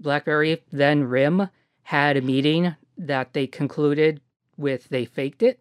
BlackBerry 0.00 0.62
then 0.72 1.04
RIM 1.04 1.48
had 1.82 2.16
a 2.16 2.22
meeting 2.22 2.74
that 2.96 3.32
they 3.32 3.46
concluded 3.46 4.20
with 4.56 4.88
they 4.88 5.04
faked 5.04 5.42
it, 5.42 5.60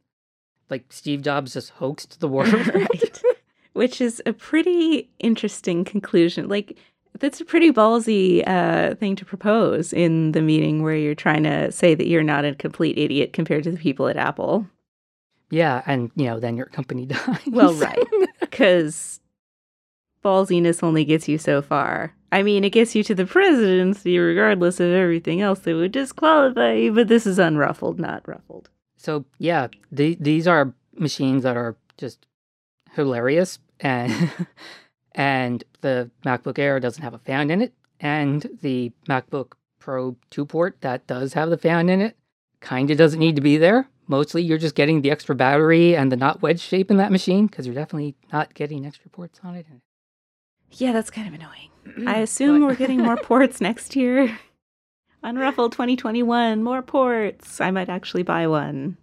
like 0.70 0.86
Steve 0.90 1.22
Jobs 1.22 1.54
just 1.54 1.72
hoaxed 1.72 2.20
the 2.20 2.28
world. 2.36 2.54
right. 2.54 3.22
Which 3.80 4.02
is 4.02 4.22
a 4.26 4.34
pretty 4.34 5.10
interesting 5.20 5.86
conclusion. 5.86 6.50
Like 6.50 6.78
that's 7.18 7.40
a 7.40 7.46
pretty 7.46 7.72
ballsy 7.72 8.46
uh, 8.46 8.96
thing 8.96 9.16
to 9.16 9.24
propose 9.24 9.94
in 9.94 10.34
the 10.34 10.42
meeting 10.42 10.84
where 10.84 10.98
you're 10.98 11.16
trying 11.16 11.44
to 11.44 11.72
say 11.72 11.96
that 11.96 12.06
you're 12.06 12.22
not 12.22 12.44
a 12.44 12.56
complete 12.56 12.98
idiot 12.98 13.32
compared 13.32 13.64
to 13.64 13.72
the 13.72 13.78
people 13.78 14.10
at 14.10 14.18
Apple. 14.18 14.68
Yeah, 15.50 15.82
and 15.86 16.12
you 16.18 16.26
know, 16.26 16.42
then 16.42 16.58
your 16.58 16.66
company 16.66 17.06
dies. 17.06 17.40
Well, 17.48 17.74
right. 17.76 17.98
Because 18.42 19.22
ballsiness 20.26 20.84
only 20.84 21.06
gets 21.06 21.30
you 21.30 21.38
so 21.38 21.62
far. 21.62 22.14
I 22.34 22.44
mean, 22.44 22.66
it 22.66 22.72
gets 22.72 22.96
you 22.96 23.04
to 23.06 23.16
the 23.16 23.26
presidency 23.26 24.20
regardless 24.20 24.82
of 24.82 24.92
everything 24.92 25.40
else 25.40 25.60
that 25.60 25.76
would 25.76 25.94
disqualify 25.94 26.74
you, 26.74 26.92
but 26.92 27.08
this 27.08 27.26
is 27.26 27.40
unruffled, 27.40 27.98
not 27.98 28.28
ruffled. 28.28 28.70
So, 28.98 29.24
yeah, 29.38 29.68
the, 29.90 30.18
these 30.20 30.50
are 30.50 30.74
machines 30.98 31.44
that 31.44 31.56
are 31.56 31.78
just 31.98 32.26
hilarious 32.92 33.60
and 33.80 34.32
and 35.14 35.64
the 35.82 36.10
MacBook 36.26 36.60
Air 36.60 36.80
doesn't 36.80 37.04
have 37.04 37.14
a 37.14 37.20
fan 37.20 37.52
in 37.52 37.62
it 37.62 37.74
and 38.00 38.46
the 38.62 38.92
MacBook 39.08 39.54
Pro 39.80 40.16
2 40.30 40.46
port 40.46 40.78
that 40.82 41.08
does 41.08 41.34
have 41.34 41.50
the 41.50 41.58
fan 41.58 41.90
in 41.90 42.02
it 42.02 42.18
kind 42.60 42.92
of 42.92 42.98
doesn't 42.98 43.20
need 43.20 43.36
to 43.36 43.42
be 43.42 43.58
there. 43.58 43.88
Mostly 44.08 44.42
you're 44.42 44.58
just 44.58 44.76
getting 44.76 45.02
the 45.02 45.12
extra 45.12 45.36
battery 45.36 45.96
and 45.96 46.12
the 46.12 46.18
not 46.18 46.42
wedge 46.42 46.60
shape 46.60 46.92
in 46.92 46.98
that 46.98 47.12
machine 47.12 47.48
because 47.48 47.66
you're 47.66 47.76
definitely 47.76 48.16
not 48.34 48.54
getting 48.54 48.86
extra 48.86 49.10
ports 49.10 49.40
on 49.44 49.56
it. 49.56 49.66
Yeah, 50.72 50.92
that's 50.92 51.10
kind 51.10 51.28
of 51.28 51.34
annoying. 51.34 52.08
I 52.08 52.20
assume 52.20 52.62
we're 52.62 52.76
getting 52.76 53.02
more 53.02 53.18
ports 53.24 53.62
next 53.62 53.96
year. 53.96 54.38
Unruffled 55.24 55.72
2021, 55.72 56.64
more 56.64 56.82
ports. 56.82 57.60
I 57.60 57.72
might 57.72 57.90
actually 57.90 58.24
buy 58.24 58.48
one. 58.48 58.98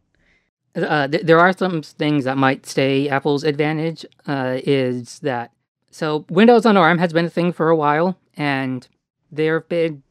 Uh, 0.77 1.09
th- 1.09 1.25
there 1.25 1.39
are 1.39 1.53
some 1.53 1.83
things 1.83 2.25
that 2.25 2.37
might 2.37 2.67
stay 2.67 3.09
Apple's 3.09 3.45
advantage. 3.45 4.05
Uh, 4.27 4.59
is 4.65 5.21
that 5.21 5.53
so? 5.91 6.27
Windows 6.29 6.67
on 6.67 6.77
ARM 6.77 6.99
has 6.99 7.13
been 7.13 7.25
a 7.25 7.31
thing 7.31 7.53
for 7.53 7.71
a 7.71 7.77
while, 7.77 8.19
and 8.37 8.87
there 9.33 9.55
have 9.55 9.69
been, 9.69 10.03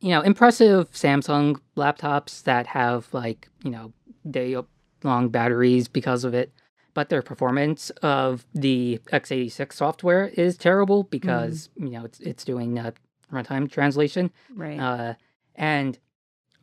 you 0.00 0.10
know, 0.10 0.20
impressive 0.20 0.90
Samsung 0.92 1.60
laptops 1.76 2.42
that 2.44 2.68
have 2.68 3.12
like 3.12 3.48
you 3.64 3.70
know 3.70 3.92
day 4.30 4.56
long 5.02 5.28
batteries 5.28 5.88
because 5.88 6.24
of 6.24 6.34
it. 6.34 6.52
But 6.92 7.08
their 7.08 7.22
performance 7.22 7.90
of 8.02 8.44
the 8.52 9.00
x86 9.12 9.72
software 9.72 10.26
is 10.34 10.56
terrible 10.56 11.04
because 11.04 11.68
mm. 11.78 11.86
you 11.86 11.98
know 11.98 12.04
it's 12.04 12.20
it's 12.20 12.44
doing 12.44 12.78
uh, 12.78 12.92
runtime 13.32 13.70
translation, 13.70 14.30
right? 14.54 14.78
Uh, 14.78 15.14
and 15.56 15.98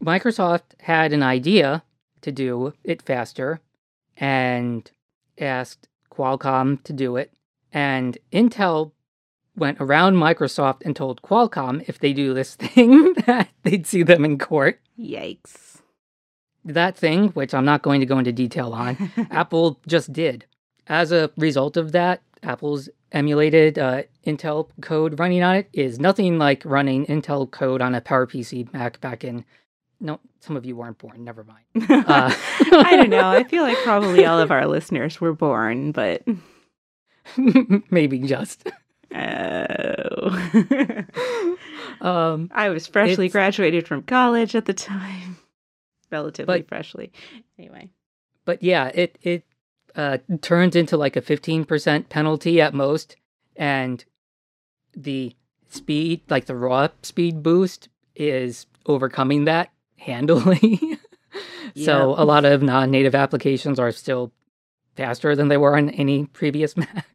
Microsoft 0.02 0.80
had 0.80 1.12
an 1.12 1.24
idea 1.24 1.84
to 2.28 2.32
do 2.34 2.74
it 2.84 3.02
faster 3.02 3.62
and 4.18 4.92
asked 5.40 5.88
Qualcomm 6.12 6.84
to 6.84 6.92
do 6.92 7.16
it. 7.16 7.32
And 7.72 8.18
Intel 8.34 8.92
went 9.56 9.78
around 9.80 10.16
Microsoft 10.16 10.82
and 10.84 10.94
told 10.94 11.22
Qualcomm 11.22 11.86
if 11.88 12.00
they 12.00 12.12
do 12.12 12.34
this 12.34 12.56
thing 12.66 13.14
that 13.26 13.48
they'd 13.64 13.88
see 13.88 14.04
them 14.04 14.26
in 14.26 14.38
court. 14.38 14.82
Yikes. 15.00 15.82
That 16.66 16.98
thing, 16.98 17.30
which 17.30 17.54
I'm 17.54 17.64
not 17.64 17.82
going 17.82 18.02
to 18.02 18.06
go 18.06 18.20
into 18.20 18.34
detail 18.34 18.74
on, 18.74 19.10
Apple 19.32 19.80
just 19.88 20.12
did. 20.12 20.46
As 20.88 21.14
a 21.14 21.32
result 21.38 21.78
of 21.78 21.94
that, 21.94 22.22
Apple's 22.44 22.90
emulated 23.14 23.80
uh, 23.80 24.04
Intel 24.26 24.68
code 24.82 25.18
running 25.18 25.44
on 25.44 25.56
it 25.56 25.70
is 25.72 25.98
nothing 25.98 26.38
like 26.38 26.62
running 26.66 27.06
Intel 27.06 27.50
code 27.50 27.82
on 27.82 27.96
a 27.96 28.02
PowerPC 28.02 28.74
Mac 28.74 29.00
back 29.00 29.24
in 29.24 29.46
no, 30.00 30.20
some 30.40 30.56
of 30.56 30.66
you 30.66 30.76
weren't 30.76 30.98
born. 30.98 31.24
Never 31.24 31.44
mind. 31.44 31.64
Uh, 32.08 32.34
I 32.72 32.96
don't 32.96 33.10
know. 33.10 33.30
I 33.30 33.44
feel 33.44 33.64
like 33.64 33.78
probably 33.84 34.26
all 34.26 34.40
of 34.40 34.52
our 34.52 34.68
listeners 34.68 35.20
were 35.20 35.34
born, 35.34 35.92
but 35.92 36.24
maybe 37.90 38.20
just. 38.20 38.68
Oh. 39.14 40.30
um, 42.02 42.50
I 42.54 42.70
was 42.70 42.88
freshly 42.88 43.30
graduated 43.30 43.88
from 43.88 44.04
college 44.04 44.56
at 44.56 44.66
the 44.66 44.74
time, 44.74 45.38
relatively 46.12 46.60
but, 46.60 46.68
freshly. 46.68 47.12
Anyway, 47.58 47.90
but 48.46 48.62
yeah, 48.64 48.92
it 48.94 49.18
it 49.22 49.44
uh, 49.96 50.18
turns 50.42 50.76
into 50.76 50.98
like 50.98 51.16
a 51.16 51.22
fifteen 51.22 51.64
percent 51.66 52.10
penalty 52.10 52.62
at 52.62 52.74
most, 52.74 53.16
and 53.56 54.04
the 54.96 55.36
speed, 55.70 56.22
like 56.30 56.46
the 56.46 56.56
raw 56.56 56.90
speed 57.02 57.44
boost, 57.44 57.90
is 58.16 58.66
overcoming 58.86 59.46
that 59.46 59.72
handily. 59.98 60.98
so 61.76 62.16
a 62.18 62.26
lot 62.26 62.46
of 62.46 62.62
non-native 62.62 63.14
applications 63.16 63.80
are 63.80 63.92
still 63.92 64.32
faster 64.96 65.36
than 65.36 65.48
they 65.48 65.58
were 65.58 65.78
on 65.78 65.90
any 65.92 66.26
previous 66.26 66.76
Mac. 66.78 67.06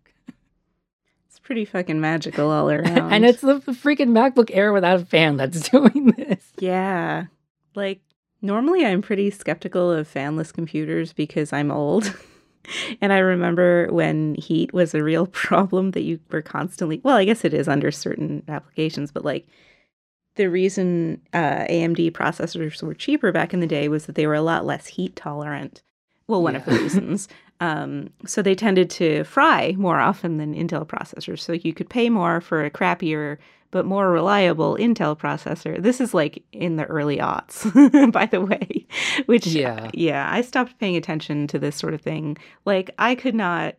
It's 1.28 1.38
pretty 1.40 1.64
fucking 1.64 2.00
magical 2.00 2.50
all 2.50 2.70
around. 2.70 3.12
and 3.12 3.24
it's 3.24 3.40
the 3.40 3.60
freaking 3.60 4.10
MacBook 4.10 4.50
Air 4.52 4.72
without 4.72 5.00
a 5.00 5.04
fan 5.04 5.36
that's 5.36 5.68
doing 5.70 6.12
this. 6.16 6.52
Yeah. 6.58 7.26
Like 7.74 8.00
normally 8.40 8.84
I'm 8.84 9.02
pretty 9.02 9.30
skeptical 9.30 9.90
of 9.90 10.12
fanless 10.12 10.52
computers 10.52 11.12
because 11.12 11.52
I'm 11.52 11.70
old. 11.70 12.14
and 13.00 13.12
I 13.12 13.18
remember 13.18 13.88
when 13.90 14.34
heat 14.36 14.72
was 14.72 14.94
a 14.94 15.02
real 15.02 15.26
problem 15.26 15.92
that 15.92 16.02
you 16.02 16.20
were 16.30 16.42
constantly 16.42 17.00
well, 17.02 17.16
I 17.16 17.24
guess 17.24 17.44
it 17.44 17.54
is 17.54 17.66
under 17.66 17.90
certain 17.90 18.44
applications, 18.48 19.10
but 19.10 19.24
like 19.24 19.46
the 20.36 20.48
reason 20.48 21.20
uh, 21.32 21.66
AMD 21.68 22.12
processors 22.12 22.82
were 22.82 22.94
cheaper 22.94 23.32
back 23.32 23.52
in 23.52 23.60
the 23.60 23.66
day 23.66 23.88
was 23.88 24.06
that 24.06 24.14
they 24.14 24.26
were 24.26 24.34
a 24.34 24.42
lot 24.42 24.64
less 24.64 24.86
heat 24.86 25.16
tolerant. 25.16 25.82
Well, 26.26 26.42
one 26.42 26.54
yeah. 26.54 26.60
of 26.60 26.66
the 26.66 26.72
reasons. 26.82 27.28
Um, 27.60 28.10
so 28.26 28.42
they 28.42 28.54
tended 28.54 28.90
to 28.90 29.24
fry 29.24 29.74
more 29.76 30.00
often 30.00 30.38
than 30.38 30.54
Intel 30.54 30.86
processors. 30.86 31.40
So 31.40 31.52
you 31.52 31.72
could 31.72 31.88
pay 31.88 32.08
more 32.08 32.40
for 32.40 32.64
a 32.64 32.70
crappier 32.70 33.38
but 33.72 33.86
more 33.86 34.10
reliable 34.10 34.76
Intel 34.76 35.18
processor. 35.18 35.82
This 35.82 36.00
is 36.00 36.14
like 36.14 36.44
in 36.52 36.76
the 36.76 36.84
early 36.84 37.16
aughts, 37.16 38.12
by 38.12 38.26
the 38.26 38.40
way. 38.40 38.86
Which 39.26 39.46
yeah, 39.46 39.90
yeah, 39.94 40.28
I 40.30 40.42
stopped 40.42 40.78
paying 40.78 40.94
attention 40.94 41.46
to 41.48 41.58
this 41.58 41.74
sort 41.74 41.94
of 41.94 42.00
thing. 42.00 42.36
Like 42.64 42.90
I 42.98 43.14
could 43.14 43.34
not 43.34 43.76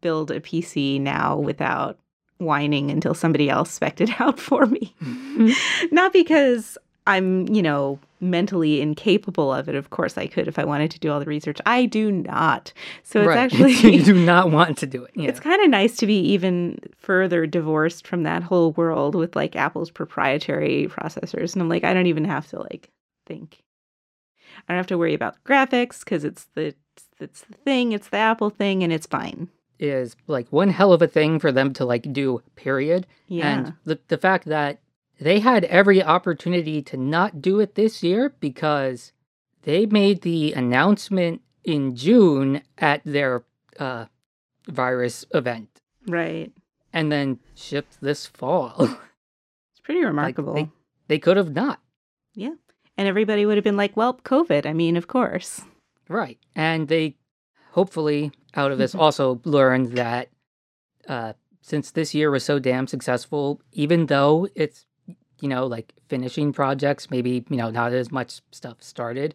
build 0.00 0.30
a 0.30 0.40
PC 0.40 1.00
now 1.00 1.36
without 1.36 1.98
whining 2.38 2.90
until 2.90 3.14
somebody 3.14 3.48
else 3.48 3.70
specked 3.70 4.00
it 4.00 4.20
out 4.20 4.38
for 4.38 4.66
me. 4.66 4.94
Mm-hmm. 5.02 5.94
Not 5.94 6.12
because 6.12 6.78
I'm, 7.06 7.46
you 7.48 7.62
know, 7.62 8.00
mentally 8.20 8.80
incapable 8.80 9.52
of 9.52 9.68
it. 9.68 9.74
Of 9.74 9.90
course, 9.90 10.18
I 10.18 10.26
could 10.26 10.48
if 10.48 10.58
I 10.58 10.64
wanted 10.64 10.90
to 10.92 10.98
do 10.98 11.12
all 11.12 11.20
the 11.20 11.26
research. 11.26 11.58
I 11.64 11.86
do 11.86 12.10
not. 12.10 12.72
So 13.04 13.20
it's 13.20 13.28
right. 13.28 13.38
actually 13.38 13.72
you 13.74 14.02
do 14.02 14.14
not 14.14 14.50
want 14.50 14.78
to 14.78 14.86
do 14.86 15.04
it. 15.04 15.12
Yeah. 15.16 15.30
It's 15.30 15.40
kind 15.40 15.62
of 15.62 15.70
nice 15.70 15.96
to 15.96 16.06
be 16.06 16.18
even 16.18 16.78
further 16.98 17.46
divorced 17.46 18.06
from 18.06 18.24
that 18.24 18.42
whole 18.42 18.72
world 18.72 19.14
with 19.14 19.34
like 19.34 19.56
Apple's 19.56 19.90
proprietary 19.90 20.88
processors, 20.90 21.54
and 21.54 21.62
I'm 21.62 21.70
like, 21.70 21.84
I 21.84 21.94
don't 21.94 22.06
even 22.06 22.24
have 22.24 22.46
to 22.48 22.60
like 22.60 22.90
think. 23.24 23.62
I 24.68 24.72
don't 24.72 24.78
have 24.78 24.86
to 24.88 24.98
worry 24.98 25.14
about 25.14 25.42
graphics 25.44 26.00
because 26.00 26.24
it's 26.24 26.48
the 26.54 26.74
it's 27.18 27.42
the 27.42 27.56
thing, 27.64 27.92
it's 27.92 28.08
the 28.08 28.18
Apple 28.18 28.50
thing, 28.50 28.82
and 28.82 28.92
it's 28.92 29.06
fine 29.06 29.48
is 29.78 30.16
like 30.26 30.48
one 30.50 30.70
hell 30.70 30.92
of 30.92 31.02
a 31.02 31.06
thing 31.06 31.38
for 31.38 31.52
them 31.52 31.72
to 31.74 31.84
like 31.84 32.12
do, 32.12 32.42
period. 32.54 33.06
Yeah. 33.28 33.48
And 33.48 33.74
the, 33.84 33.98
the 34.08 34.18
fact 34.18 34.46
that 34.46 34.80
they 35.20 35.40
had 35.40 35.64
every 35.64 36.02
opportunity 36.02 36.82
to 36.82 36.96
not 36.96 37.40
do 37.40 37.60
it 37.60 37.74
this 37.74 38.02
year 38.02 38.34
because 38.40 39.12
they 39.62 39.86
made 39.86 40.22
the 40.22 40.52
announcement 40.52 41.42
in 41.64 41.96
June 41.96 42.62
at 42.78 43.02
their 43.04 43.44
uh, 43.78 44.06
virus 44.68 45.24
event. 45.32 45.80
Right. 46.06 46.52
And 46.92 47.10
then 47.10 47.40
shipped 47.54 48.00
this 48.00 48.26
fall. 48.26 48.98
It's 49.72 49.80
pretty 49.82 50.02
remarkable. 50.02 50.54
Like 50.54 50.64
they, 50.64 50.70
they 51.08 51.18
could 51.18 51.36
have 51.36 51.54
not. 51.54 51.80
Yeah. 52.34 52.54
And 52.96 53.06
everybody 53.06 53.44
would 53.44 53.58
have 53.58 53.64
been 53.64 53.76
like, 53.76 53.94
well, 53.94 54.14
COVID. 54.14 54.64
I 54.64 54.72
mean, 54.72 54.96
of 54.96 55.06
course. 55.06 55.60
Right. 56.08 56.38
And 56.54 56.88
they 56.88 57.16
hopefully 57.72 58.32
out 58.56 58.72
of 58.72 58.78
this 58.78 58.94
also 58.94 59.40
learned 59.44 59.92
that 59.92 60.28
uh, 61.08 61.32
since 61.62 61.90
this 61.90 62.14
year 62.14 62.30
was 62.30 62.44
so 62.44 62.58
damn 62.58 62.86
successful, 62.86 63.60
even 63.72 64.06
though 64.06 64.48
it's 64.54 64.86
you 65.40 65.48
know 65.48 65.66
like 65.66 65.92
finishing 66.08 66.52
projects, 66.52 67.10
maybe 67.10 67.44
you 67.48 67.56
know 67.56 67.70
not 67.70 67.92
as 67.92 68.10
much 68.10 68.40
stuff 68.52 68.82
started, 68.82 69.34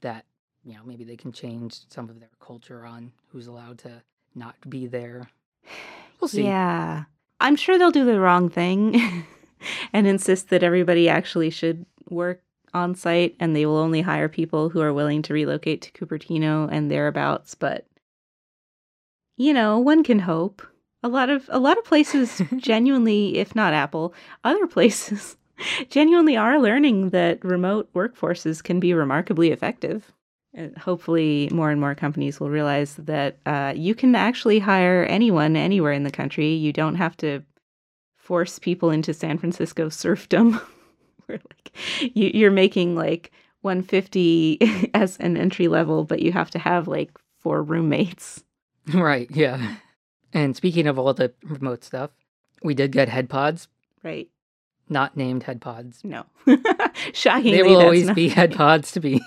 that 0.00 0.24
you 0.64 0.74
know 0.74 0.80
maybe 0.84 1.04
they 1.04 1.16
can 1.16 1.32
change 1.32 1.80
some 1.88 2.08
of 2.08 2.20
their 2.20 2.30
culture 2.40 2.84
on 2.84 3.12
who's 3.28 3.46
allowed 3.46 3.78
to 3.78 4.02
not 4.34 4.56
be 4.68 4.86
there. 4.86 5.30
We'll 6.20 6.28
see. 6.28 6.44
Yeah, 6.44 7.04
I'm 7.40 7.56
sure 7.56 7.78
they'll 7.78 7.90
do 7.90 8.04
the 8.04 8.20
wrong 8.20 8.48
thing 8.48 9.24
and 9.92 10.06
insist 10.06 10.50
that 10.50 10.62
everybody 10.62 11.08
actually 11.08 11.50
should 11.50 11.84
work 12.08 12.42
on 12.74 12.94
site 12.94 13.36
and 13.38 13.54
they 13.54 13.66
will 13.66 13.76
only 13.76 14.00
hire 14.00 14.28
people 14.28 14.68
who 14.68 14.80
are 14.80 14.92
willing 14.92 15.22
to 15.22 15.34
relocate 15.34 15.82
to 15.82 15.92
Cupertino 15.92 16.68
and 16.70 16.90
thereabouts, 16.90 17.54
but 17.54 17.86
you 19.36 19.52
know, 19.52 19.78
one 19.78 20.02
can 20.04 20.20
hope. 20.20 20.62
A 21.02 21.08
lot 21.08 21.30
of 21.30 21.48
a 21.48 21.58
lot 21.58 21.78
of 21.78 21.84
places 21.84 22.40
genuinely, 22.56 23.38
if 23.38 23.54
not 23.54 23.74
Apple, 23.74 24.14
other 24.44 24.66
places 24.66 25.36
genuinely 25.88 26.36
are 26.36 26.60
learning 26.60 27.10
that 27.10 27.44
remote 27.44 27.92
workforces 27.92 28.62
can 28.62 28.80
be 28.80 28.94
remarkably 28.94 29.50
effective. 29.50 30.12
And 30.54 30.76
hopefully, 30.76 31.48
more 31.50 31.70
and 31.70 31.80
more 31.80 31.94
companies 31.94 32.38
will 32.38 32.50
realize 32.50 32.96
that 32.96 33.38
uh, 33.46 33.72
you 33.74 33.94
can 33.94 34.14
actually 34.14 34.58
hire 34.58 35.04
anyone 35.04 35.56
anywhere 35.56 35.92
in 35.92 36.02
the 36.02 36.10
country. 36.10 36.52
You 36.52 36.72
don't 36.72 36.96
have 36.96 37.16
to 37.18 37.42
force 38.16 38.58
people 38.58 38.90
into 38.90 39.14
San 39.14 39.38
Francisco 39.38 39.88
serfdom. 39.88 40.60
Where 41.26 41.40
like 41.50 41.76
you, 42.14 42.30
you're 42.34 42.50
making 42.50 42.94
like 42.94 43.32
150 43.62 44.90
as 44.94 45.16
an 45.18 45.36
entry 45.36 45.68
level, 45.68 46.04
but 46.04 46.20
you 46.20 46.32
have 46.32 46.50
to 46.50 46.58
have 46.58 46.86
like 46.86 47.10
four 47.40 47.62
roommates. 47.62 48.44
Right, 48.94 49.30
yeah. 49.30 49.76
And 50.32 50.56
speaking 50.56 50.86
of 50.86 50.98
all 50.98 51.14
the 51.14 51.32
remote 51.44 51.84
stuff, 51.84 52.10
we 52.62 52.74
did 52.74 52.90
get 52.92 53.08
head 53.08 53.28
pods, 53.28 53.68
Right? 54.02 54.28
not 54.88 55.16
named 55.16 55.44
head 55.44 55.60
pods. 55.60 56.00
No. 56.04 56.26
Shockingly, 57.12 57.52
They 57.52 57.62
will 57.62 57.76
that's 57.76 57.84
always 57.84 58.06
not- 58.06 58.16
be 58.16 58.28
head 58.28 58.52
pods 58.56 58.92
to 58.92 59.00
be. 59.00 59.20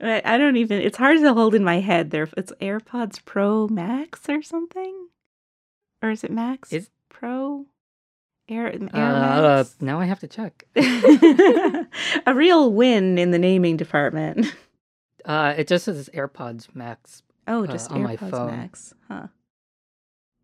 I 0.00 0.36
don't 0.36 0.56
even. 0.56 0.80
It's 0.82 0.96
hard 0.98 1.18
to 1.20 1.32
hold 1.32 1.54
in 1.54 1.64
my 1.64 1.80
head. 1.80 2.10
There, 2.10 2.28
it's 2.36 2.52
AirPods 2.60 3.24
Pro 3.24 3.68
Max 3.68 4.28
or 4.28 4.42
something, 4.42 5.08
or 6.02 6.10
is 6.10 6.24
it 6.24 6.30
Max 6.30 6.72
Is- 6.72 6.90
Pro 7.08 7.66
Air 8.48 8.66
Air 8.72 8.74
uh, 8.92 9.56
Max? 9.56 9.76
now 9.80 10.00
I 10.00 10.04
have 10.06 10.20
to 10.20 10.28
check. 10.28 10.64
a 12.26 12.34
real 12.34 12.70
win 12.72 13.16
in 13.18 13.30
the 13.30 13.38
naming 13.38 13.76
department. 13.76 14.46
Uh, 15.24 15.54
it 15.56 15.66
just 15.68 15.86
says 15.86 16.10
AirPods 16.12 16.74
Max. 16.74 17.22
Oh, 17.46 17.64
Uh, 17.64 17.66
just 17.66 17.90
my 17.90 18.16
AirPods 18.16 18.30
phone. 18.30 18.46
Max, 18.48 18.94
huh? 19.08 19.26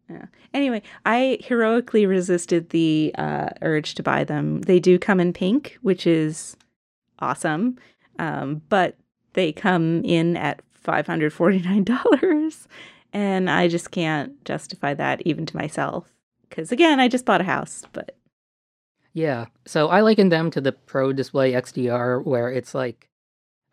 Yeah. 0.09 0.27
Anyway, 0.53 0.83
I 1.07 1.39
heroically 1.41 2.05
resisted 2.05 2.71
the 2.71 3.15
uh, 3.17 3.51
urge 3.63 3.95
to 3.95 4.03
buy 4.03 4.25
them. 4.25 4.63
They 4.63 4.81
do 4.81 4.99
come 4.99 5.21
in 5.21 5.33
pink, 5.33 5.79
which 5.83 6.05
is 6.07 6.57
awesome, 7.21 7.79
um, 8.19 8.63
but 8.69 8.97
they 9.35 9.53
come 9.53 10.03
in 10.05 10.37
at 10.37 10.63
five 10.75 11.07
hundred 11.07 11.33
forty 11.33 11.61
nine 11.61 11.85
dollars, 11.85 12.67
and 13.13 13.49
I 13.49 13.69
just 13.69 13.93
can't 13.93 14.45
justify 14.45 14.95
that 14.95 15.23
even 15.25 15.47
to 15.47 15.57
myself. 15.57 16.13
Because 16.49 16.73
again, 16.73 16.99
I 16.99 17.07
just 17.07 17.25
bought 17.25 17.41
a 17.41 17.45
house, 17.45 17.85
but 17.93 18.17
Yeah. 19.13 19.47
So 19.67 19.89
I 19.89 20.01
liken 20.01 20.29
them 20.31 20.51
to 20.51 20.61
the 20.61 20.73
Pro 20.73 21.13
Display 21.13 21.53
XDR, 21.53 22.25
where 22.25 22.51
it's 22.51 22.75
like, 22.75 23.09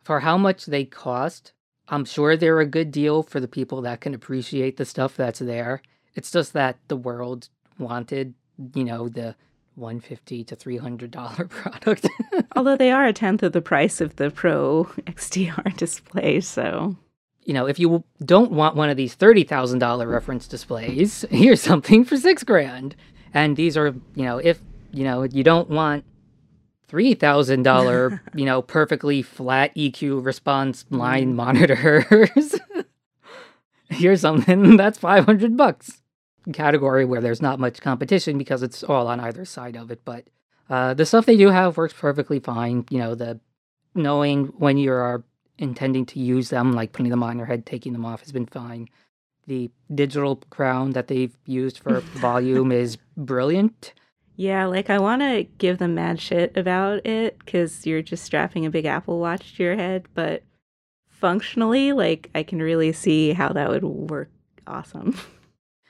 for 0.04 0.20
how 0.20 0.38
much 0.38 0.68
they 0.68 0.86
cost, 0.86 1.54
I'm 1.90 2.06
sure 2.06 2.36
they're 2.36 2.60
a 2.60 2.66
good 2.66 2.92
deal 2.92 3.24
for 3.24 3.40
the 3.40 3.48
people 3.48 3.82
that 3.82 4.02
can 4.02 4.14
appreciate 4.14 4.78
the 4.78 4.86
stuff 4.86 5.16
that's 5.16 5.40
there. 5.40 5.82
It's 6.16 6.32
just 6.32 6.54
that 6.54 6.78
the 6.88 6.98
world 6.98 7.50
wanted, 7.78 8.34
you 8.74 8.84
know, 8.84 9.08
the 9.08 9.36
150 9.76 10.44
to 10.46 10.56
300 10.56 11.12
dollar 11.12 11.46
product. 11.50 12.08
although 12.56 12.76
they 12.76 12.92
are 12.92 13.06
a 13.06 13.14
tenth 13.14 13.44
of 13.44 13.54
the 13.54 13.62
price 13.62 14.02
of 14.02 14.16
the 14.16 14.32
Pro 14.32 14.86
XDR 15.06 15.76
display, 15.78 16.42
so 16.42 16.96
you 17.48 17.54
know, 17.54 17.66
if 17.66 17.80
you 17.80 18.04
don't 18.26 18.52
want 18.52 18.76
one 18.76 18.90
of 18.90 18.98
these 18.98 19.16
$30,000 19.16 20.06
reference 20.06 20.50
displays, 20.50 21.24
here's 21.32 21.62
something 21.62 22.04
for 22.04 22.18
6 22.18 22.44
grand. 22.44 22.94
And 23.34 23.56
these 23.56 23.78
are, 23.78 23.96
you 24.16 24.26
know, 24.26 24.38
if, 24.38 24.60
you 24.92 25.06
know, 25.06 25.24
you 25.24 25.44
don't 25.44 25.70
want 25.70 26.04
$3,000, 26.90 28.20
you 28.36 28.46
know, 28.46 28.62
perfectly 28.62 29.22
flat 29.22 29.74
EQ 29.76 30.24
response 30.24 30.86
line 30.90 31.36
monitors. 31.36 32.56
here's 33.90 34.22
something 34.22 34.78
that's 34.78 34.98
500 34.98 35.58
bucks. 35.58 36.02
Category 36.54 37.04
where 37.04 37.22
there's 37.22 37.42
not 37.42 37.60
much 37.60 37.82
competition 37.82 38.38
because 38.38 38.64
it's 38.64 38.84
all 38.84 39.08
on 39.08 39.20
either 39.20 39.44
side 39.44 39.76
of 39.76 39.92
it, 39.92 40.02
but 40.06 40.26
uh, 40.70 40.94
the 40.94 41.06
stuff 41.06 41.26
they 41.26 41.36
do 41.36 41.50
have 41.50 41.76
works 41.76 41.94
perfectly 41.94 42.40
fine. 42.40 42.86
You 42.90 43.00
know, 43.00 43.16
the 43.16 43.40
knowing 43.94 44.48
when 44.58 44.78
you 44.78 44.94
are 44.94 45.24
intending 45.58 46.06
to 46.06 46.20
use 46.20 46.50
them, 46.50 46.72
like 46.72 46.94
putting 46.94 47.10
them 47.10 47.24
on 47.24 47.38
your 47.38 47.48
head, 47.48 47.66
taking 47.66 47.92
them 47.92 48.06
off, 48.06 48.22
has 48.22 48.32
been 48.32 48.46
fine. 48.46 48.88
The 49.46 49.70
digital 49.94 50.38
crown 50.50 50.92
that 50.92 51.08
they've 51.08 51.36
used 51.46 51.80
for 51.80 52.00
volume 52.00 52.72
is 52.72 52.98
brilliant. 53.18 53.94
Yeah, 54.38 54.66
like 54.68 54.92
I 54.92 55.00
want 55.00 55.24
to 55.24 55.48
give 55.58 55.80
them 55.80 55.96
mad 55.96 56.22
shit 56.22 56.56
about 56.56 57.06
it 57.08 57.40
because 57.40 57.88
you're 57.88 58.04
just 58.04 58.24
strapping 58.24 58.68
a 58.68 58.70
big 58.70 58.86
Apple 58.86 59.20
Watch 59.20 59.56
to 59.56 59.64
your 59.64 59.76
head, 59.76 60.06
but 60.14 60.44
functionally, 61.10 61.92
like 61.92 62.30
I 62.36 62.44
can 62.44 62.62
really 62.62 62.94
see 62.94 63.34
how 63.34 63.50
that 63.50 63.70
would 63.70 63.84
work 63.84 64.30
awesome. 64.66 65.20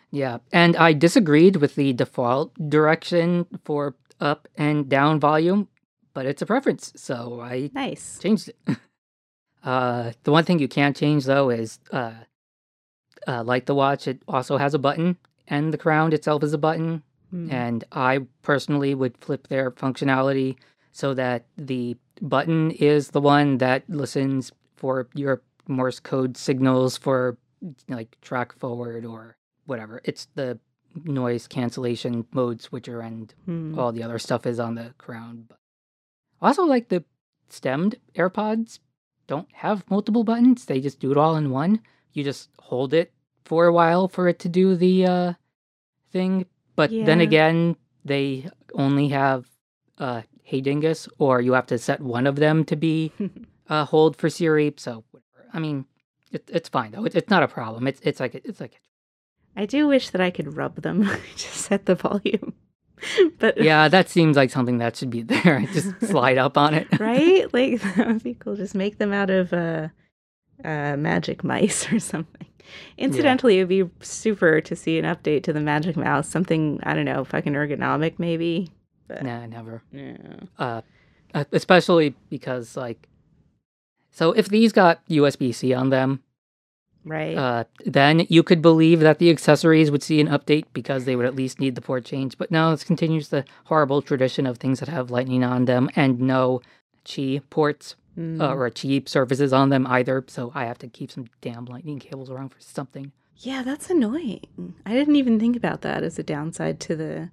Yeah, 0.09 0.37
and 0.53 0.77
I 0.77 0.93
disagreed 0.93 1.57
with 1.57 1.75
the 1.75 1.91
default 1.91 2.53
direction 2.69 3.45
for 3.65 3.95
up 4.21 4.47
and 4.55 4.87
down 4.87 5.19
volume, 5.19 5.67
but 6.13 6.25
it's 6.25 6.41
a 6.41 6.45
preference, 6.45 6.93
so 6.95 7.41
I 7.41 7.69
nice. 7.73 8.17
changed 8.17 8.47
it. 8.49 8.77
uh, 9.65 10.13
the 10.23 10.31
one 10.31 10.45
thing 10.45 10.59
you 10.59 10.69
can't 10.69 10.95
change 10.95 11.25
though 11.25 11.49
is, 11.49 11.79
uh, 11.91 12.13
uh, 13.27 13.43
like 13.43 13.65
the 13.65 13.75
watch, 13.75 14.07
it 14.07 14.21
also 14.29 14.55
has 14.55 14.73
a 14.73 14.79
button, 14.79 15.17
and 15.45 15.73
the 15.73 15.77
crown 15.77 16.13
itself 16.13 16.41
is 16.41 16.53
a 16.53 16.57
button. 16.57 17.03
Hmm. 17.31 17.51
And 17.51 17.83
I 17.91 18.21
personally 18.41 18.95
would 18.95 19.17
flip 19.17 19.47
their 19.47 19.71
functionality 19.71 20.55
so 20.91 21.13
that 21.13 21.45
the 21.57 21.97
button 22.21 22.71
is 22.71 23.09
the 23.09 23.21
one 23.21 23.57
that 23.59 23.89
listens 23.89 24.51
for 24.75 25.07
your 25.13 25.41
Morse 25.67 25.99
code 25.99 26.37
signals 26.37 26.97
for 26.97 27.37
like 27.89 28.15
track 28.21 28.57
forward 28.57 29.03
or 29.05 29.35
whatever. 29.65 29.99
It's 30.05 30.27
the 30.35 30.59
noise 31.03 31.47
cancellation 31.47 32.25
mode 32.31 32.61
switcher 32.61 33.01
and 33.01 33.33
Hmm. 33.45 33.77
all 33.77 33.91
the 33.91 34.03
other 34.03 34.17
stuff 34.17 34.45
is 34.45 34.59
on 34.59 34.75
the 34.75 34.93
crown. 34.97 35.45
But 35.49 35.59
also, 36.41 36.63
like 36.63 36.87
the 36.89 37.03
stemmed 37.49 37.95
AirPods 38.15 38.79
don't 39.27 39.51
have 39.55 39.89
multiple 39.89 40.23
buttons; 40.23 40.65
they 40.65 40.79
just 40.79 40.99
do 40.99 41.11
it 41.11 41.17
all 41.17 41.35
in 41.35 41.51
one. 41.51 41.81
You 42.13 42.23
just 42.23 42.49
hold 42.59 42.93
it 42.93 43.11
for 43.43 43.65
a 43.65 43.73
while 43.73 44.07
for 44.07 44.27
it 44.27 44.39
to 44.39 44.49
do 44.49 44.75
the 44.75 45.05
uh, 45.05 45.33
thing. 46.11 46.45
But 46.77 46.91
then 46.91 47.19
again, 47.19 47.75
they 48.05 48.49
only 48.73 49.09
have 49.09 49.45
uh, 49.97 50.21
Hey 50.43 50.61
Dingus, 50.61 51.09
or 51.17 51.41
you 51.41 51.51
have 51.53 51.65
to 51.67 51.77
set 51.77 51.99
one 51.99 52.25
of 52.25 52.37
them 52.37 52.63
to 52.65 52.77
be 52.77 53.11
uh, 53.69 53.83
hold 53.83 54.15
for 54.15 54.29
Siri. 54.29 54.73
So, 54.77 55.03
whatever. 55.11 55.49
I 55.53 55.59
mean, 55.59 55.85
it, 56.31 56.49
it's 56.53 56.69
fine 56.69 56.91
though. 56.91 57.03
It, 57.03 57.15
it's 57.15 57.29
not 57.29 57.43
a 57.43 57.47
problem. 57.47 57.87
It's 57.87 57.99
it's 58.03 58.19
like 58.19 58.35
it's 58.35 58.61
like 58.61 58.79
I 59.55 59.65
do 59.65 59.87
wish 59.87 60.11
that 60.11 60.21
I 60.21 60.29
could 60.29 60.55
rub 60.55 60.81
them, 60.81 61.09
just 61.35 61.55
set 61.55 61.85
the 61.85 61.95
volume. 61.95 62.53
but 63.39 63.59
yeah, 63.59 63.87
that 63.87 64.09
seems 64.09 64.37
like 64.37 64.49
something 64.51 64.77
that 64.77 64.95
should 64.95 65.09
be 65.09 65.23
there. 65.23 65.65
Just 65.73 65.99
slide 66.01 66.37
up 66.37 66.57
on 66.57 66.73
it. 66.73 66.87
right? 66.99 67.51
Like 67.53 67.81
that 67.81 68.07
would 68.07 68.23
be 68.23 68.35
cool. 68.35 68.55
Just 68.55 68.75
make 68.75 68.99
them 68.99 69.13
out 69.13 69.29
of 69.29 69.51
uh, 69.51 69.89
uh, 70.63 70.95
magic 70.95 71.43
mice 71.43 71.91
or 71.91 71.99
something. 71.99 72.46
Incidentally, 72.97 73.59
it 73.59 73.63
would 73.63 73.69
be 73.69 73.89
super 74.01 74.61
to 74.61 74.75
see 74.75 74.97
an 74.99 75.05
update 75.05 75.43
to 75.43 75.53
the 75.53 75.59
Magic 75.61 75.95
Mouse. 75.95 76.27
Something 76.27 76.79
I 76.83 76.93
don't 76.93 77.05
know, 77.05 77.23
fucking 77.23 77.53
ergonomic 77.53 78.19
maybe. 78.19 78.71
But 79.07 79.23
Nah, 79.23 79.45
never. 79.45 79.83
yeah. 79.91 80.17
Uh, 80.57 80.81
uh, 81.33 81.45
especially 81.51 82.15
because 82.29 82.75
like, 82.75 83.07
so 84.11 84.31
if 84.31 84.49
these 84.49 84.71
got 84.73 85.05
USB 85.07 85.53
C 85.53 85.73
on 85.73 85.89
them, 85.89 86.21
right. 87.05 87.37
uh, 87.37 87.63
then 87.85 88.25
you 88.29 88.43
could 88.43 88.61
believe 88.61 88.99
that 89.01 89.19
the 89.19 89.29
accessories 89.29 89.91
would 89.91 90.03
see 90.03 90.19
an 90.19 90.27
update 90.27 90.65
because 90.73 91.05
they 91.05 91.15
would 91.15 91.25
at 91.25 91.35
least 91.35 91.59
need 91.59 91.75
the 91.75 91.81
port 91.81 92.03
change. 92.05 92.37
But 92.37 92.51
no, 92.51 92.71
this 92.71 92.83
continues 92.83 93.29
the 93.29 93.45
horrible 93.65 94.01
tradition 94.01 94.45
of 94.45 94.57
things 94.57 94.79
that 94.79 94.89
have 94.89 95.11
Lightning 95.11 95.43
on 95.43 95.65
them 95.65 95.89
and 95.95 96.19
no 96.19 96.61
Qi 97.05 97.41
ports 97.49 97.95
Mm. 98.17 98.41
uh, 98.41 98.53
or 98.55 98.69
cheap 98.71 99.07
services 99.07 99.53
on 99.53 99.69
them 99.69 99.85
either. 99.87 100.23
So 100.27 100.51
I 100.55 100.65
have 100.65 100.79
to 100.79 100.87
keep 100.87 101.11
some 101.11 101.27
damn 101.41 101.65
Lightning 101.65 101.99
cables 101.99 102.29
around 102.31 102.49
for 102.49 102.59
something. 102.59 103.11
yeah, 103.37 103.61
that's 103.61 103.89
annoying. 103.91 104.73
I 104.85 104.93
didn't 104.93 105.17
even 105.17 105.39
think 105.39 105.55
about 105.55 105.81
that 105.81 106.03
as 106.03 106.17
a 106.17 106.23
downside 106.23 106.79
to 106.81 106.95
the 106.95 107.29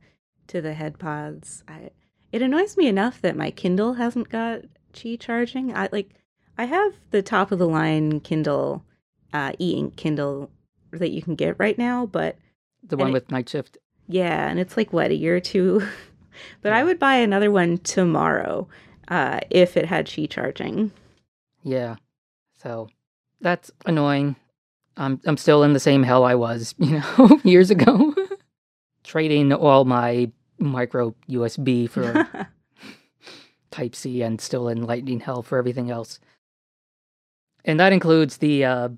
to 0.48 0.60
the 0.60 0.74
head 0.74 0.98
pods. 0.98 1.64
I 1.66 1.90
it 2.32 2.42
annoys 2.42 2.76
me 2.76 2.86
enough 2.88 3.20
that 3.22 3.36
my 3.36 3.50
Kindle 3.50 3.94
hasn't 3.94 4.28
got 4.28 4.62
Qi 4.92 5.18
charging. 5.18 5.74
I 5.74 5.88
like 5.90 6.10
I 6.58 6.64
have 6.66 6.92
the 7.10 7.22
top 7.22 7.50
of 7.50 7.58
the 7.58 7.66
line 7.68 8.20
Kindle, 8.20 8.84
uh, 9.32 9.52
e-ink 9.58 9.96
Kindle 9.96 10.50
that 10.92 11.10
you 11.12 11.22
can 11.22 11.34
get 11.34 11.56
right 11.58 11.78
now, 11.78 12.04
but 12.06 12.36
The 12.86 12.96
one 12.98 13.08
it- 13.08 13.12
with 13.12 13.30
night 13.30 13.48
shift. 13.48 13.78
yeah, 14.06 14.48
and 14.50 14.60
it's 14.60 14.76
like 14.76 14.92
what 14.92 15.10
a 15.10 15.14
year 15.16 15.34
or 15.36 15.40
two. 15.40 15.82
but 16.62 16.72
I 16.74 16.84
would 16.84 16.98
buy 16.98 17.14
another 17.16 17.50
one 17.50 17.78
tomorrow 17.78 18.68
uh, 19.08 19.40
if 19.50 19.76
it 19.76 19.86
had 19.86 20.06
Qi 20.06 20.28
charging. 20.28 20.92
Yeah. 21.62 21.96
So 22.62 22.88
that's 23.40 23.70
annoying. 23.86 24.36
I'm 24.96 25.20
I'm 25.26 25.36
still 25.36 25.62
in 25.62 25.72
the 25.72 25.80
same 25.80 26.02
hell 26.02 26.24
I 26.24 26.34
was, 26.34 26.74
you 26.78 27.00
know, 27.00 27.40
years 27.44 27.70
ago. 27.70 28.14
Trading 29.04 29.52
all 29.52 29.84
my 29.84 30.30
micro 30.58 31.14
USB 31.28 31.90
for 31.90 32.26
Type 33.70 33.94
C 33.94 34.22
and 34.22 34.40
still 34.40 34.68
in 34.68 34.84
lightning 34.84 35.20
hell 35.20 35.42
for 35.42 35.58
everything 35.58 35.90
else. 35.90 36.20
And 37.66 37.78
that 37.80 37.92
includes 37.92 38.38
the 38.38 38.64
uh, 38.64 38.88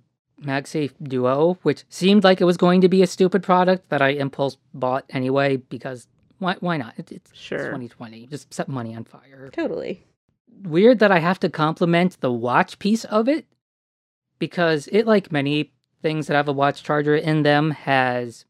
MagSafe 0.42 0.92
Duo, 1.02 1.58
which 1.62 1.84
seemed 1.88 2.24
like 2.24 2.40
it 2.40 2.44
was 2.44 2.56
going 2.56 2.80
to 2.82 2.88
be 2.88 3.02
a 3.02 3.06
stupid 3.06 3.42
product 3.42 3.88
that 3.88 4.02
I 4.02 4.10
impulse 4.10 4.58
bought 4.74 5.04
anyway 5.10 5.56
because 5.56 6.08
why 6.38 6.56
why 6.60 6.76
not? 6.76 6.94
It, 6.98 7.12
it's, 7.12 7.34
Sure. 7.34 7.58
2020. 7.58 8.26
Just 8.26 8.52
set 8.52 8.68
money 8.68 8.94
on 8.94 9.04
fire. 9.04 9.50
Totally. 9.52 10.04
Weird 10.62 10.98
that 11.00 11.12
I 11.12 11.18
have 11.18 11.40
to 11.40 11.50
compliment 11.50 12.20
the 12.20 12.32
watch 12.32 12.78
piece 12.78 13.04
of 13.04 13.28
it 13.28 13.46
because 14.38 14.88
it, 14.92 15.06
like 15.06 15.32
many 15.32 15.72
things 16.02 16.26
that 16.26 16.34
have 16.34 16.48
a 16.48 16.52
watch 16.52 16.82
charger 16.82 17.16
in 17.16 17.42
them, 17.42 17.70
has 17.72 18.44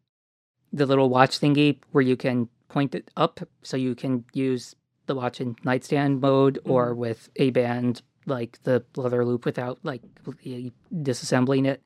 the 0.72 0.87
little 0.87 1.09
watch 1.09 1.40
thingy 1.40 1.79
where 1.92 2.03
you 2.03 2.16
can 2.16 2.49
point 2.68 2.94
it 2.94 3.11
up 3.16 3.40
so 3.62 3.77
you 3.77 3.94
can 3.94 4.25
use 4.33 4.75
the 5.07 5.14
watch 5.14 5.40
in 5.40 5.57
nightstand 5.64 6.20
mode 6.20 6.59
or 6.64 6.90
mm-hmm. 6.90 7.01
with 7.01 7.29
a 7.37 7.51
band 7.51 8.03
like 8.27 8.59
the 8.64 8.85
leather 8.96 9.25
loop 9.25 9.44
without 9.44 9.79
like 9.85 10.03
completely 10.22 10.72
disassembling 10.92 11.66
it. 11.66 11.83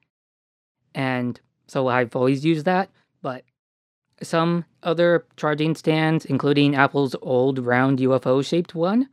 And 0.95 1.39
so 1.67 1.87
I've 1.87 2.17
always 2.17 2.45
used 2.45 2.65
that, 2.65 2.91
but 3.23 3.45
some 4.23 4.65
other 4.83 5.27
charging 5.37 5.75
stands, 5.75 6.25
including 6.25 6.75
Apple's 6.75 7.17
old 7.23 7.59
round 7.59 7.99
UFO 7.99 8.45
shaped 8.45 8.75
one, 8.75 9.09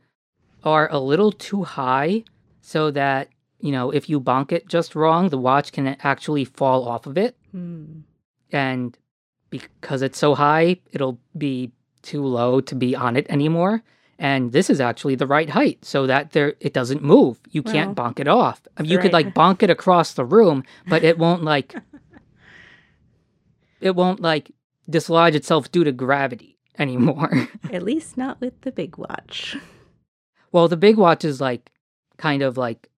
are 0.64 0.90
a 0.90 0.98
little 0.98 1.32
too 1.32 1.64
high 1.64 2.24
so 2.60 2.90
that, 2.90 3.28
you 3.60 3.72
know, 3.72 3.90
if 3.90 4.08
you 4.08 4.20
bonk 4.20 4.52
it 4.52 4.68
just 4.68 4.94
wrong, 4.94 5.28
the 5.28 5.38
watch 5.38 5.72
can 5.72 5.96
actually 6.02 6.44
fall 6.44 6.86
off 6.86 7.06
of 7.06 7.16
it. 7.16 7.36
Hmm. 7.52 8.00
And 8.52 8.96
because 9.50 10.02
it's 10.02 10.18
so 10.18 10.34
high, 10.34 10.80
it'll 10.92 11.18
be 11.36 11.72
too 12.02 12.24
low 12.24 12.60
to 12.60 12.74
be 12.74 12.94
on 12.94 13.16
it 13.16 13.26
anymore. 13.28 13.82
And 14.18 14.50
this 14.52 14.68
is 14.68 14.80
actually 14.80 15.14
the 15.14 15.26
right 15.26 15.48
height 15.48 15.84
so 15.84 16.06
that 16.08 16.32
there 16.32 16.54
it 16.60 16.72
doesn't 16.72 17.04
move. 17.04 17.38
You 17.50 17.62
can't 17.62 17.96
bonk 17.96 18.18
it 18.18 18.26
off. 18.26 18.60
You 18.82 18.98
could 18.98 19.12
like 19.12 19.32
bonk 19.32 19.62
it 19.62 19.70
across 19.70 20.14
the 20.14 20.24
room, 20.24 20.64
but 20.88 21.04
it 21.04 21.18
won't 21.18 21.44
like 21.44 21.76
it 23.80 23.94
won't 23.94 24.18
like 24.18 24.50
dislodge 24.90 25.34
itself 25.34 25.70
due 25.70 25.84
to 25.84 25.92
gravity 25.92 26.58
anymore. 26.78 27.48
At 27.72 27.82
least 27.82 28.16
not 28.16 28.40
with 28.40 28.60
the 28.62 28.72
big 28.72 28.96
watch. 28.98 29.56
well, 30.52 30.68
the 30.68 30.76
big 30.76 30.96
watch 30.96 31.24
is 31.24 31.40
like 31.40 31.70
kind 32.16 32.42
of 32.42 32.56
like 32.56 32.88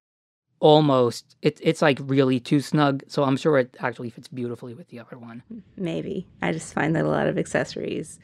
almost 0.60 1.36
it's 1.42 1.60
it's 1.64 1.82
like 1.82 1.98
really 2.02 2.38
too 2.38 2.60
snug, 2.60 3.02
so 3.08 3.24
I'm 3.24 3.36
sure 3.36 3.58
it 3.58 3.76
actually 3.80 4.10
fits 4.10 4.28
beautifully 4.28 4.74
with 4.74 4.88
the 4.88 5.00
other 5.00 5.18
one. 5.18 5.42
Maybe. 5.76 6.26
I 6.42 6.52
just 6.52 6.74
find 6.74 6.94
that 6.96 7.04
a 7.04 7.08
lot 7.08 7.26
of 7.26 7.38
accessories 7.38 8.18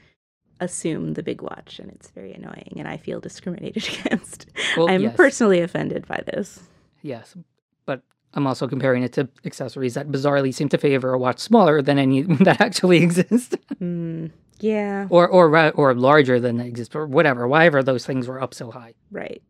assume 0.60 1.14
the 1.14 1.22
big 1.22 1.42
watch 1.42 1.78
and 1.78 1.90
it's 1.90 2.08
very 2.10 2.32
annoying 2.32 2.74
and 2.78 2.88
I 2.88 2.96
feel 2.96 3.20
discriminated 3.20 3.88
against. 4.06 4.46
Well, 4.76 4.88
I'm 4.88 5.02
yes. 5.02 5.16
personally 5.16 5.60
offended 5.60 6.06
by 6.06 6.22
this. 6.26 6.60
Yes, 7.02 7.36
but 7.84 8.02
I'm 8.36 8.46
also 8.46 8.68
comparing 8.68 9.02
it 9.02 9.12
to 9.14 9.28
accessories 9.44 9.94
that 9.94 10.08
bizarrely 10.08 10.52
seem 10.54 10.68
to 10.68 10.78
favor 10.78 11.12
a 11.12 11.18
watch 11.18 11.38
smaller 11.40 11.82
than 11.82 11.98
any 11.98 12.22
that 12.46 12.60
actually 12.60 12.98
exist, 13.02 13.56
Hmm. 13.78 14.26
yeah, 14.60 15.06
or 15.10 15.26
or 15.26 15.70
or 15.70 15.94
larger 15.94 16.38
than 16.38 16.58
they 16.58 16.66
exist, 16.68 16.94
or 16.94 17.06
whatever. 17.06 17.48
Whatever 17.48 17.82
those 17.82 18.06
things 18.06 18.28
were 18.28 18.40
up 18.40 18.52
so 18.54 18.70
high, 18.70 18.94
right. 19.10 19.42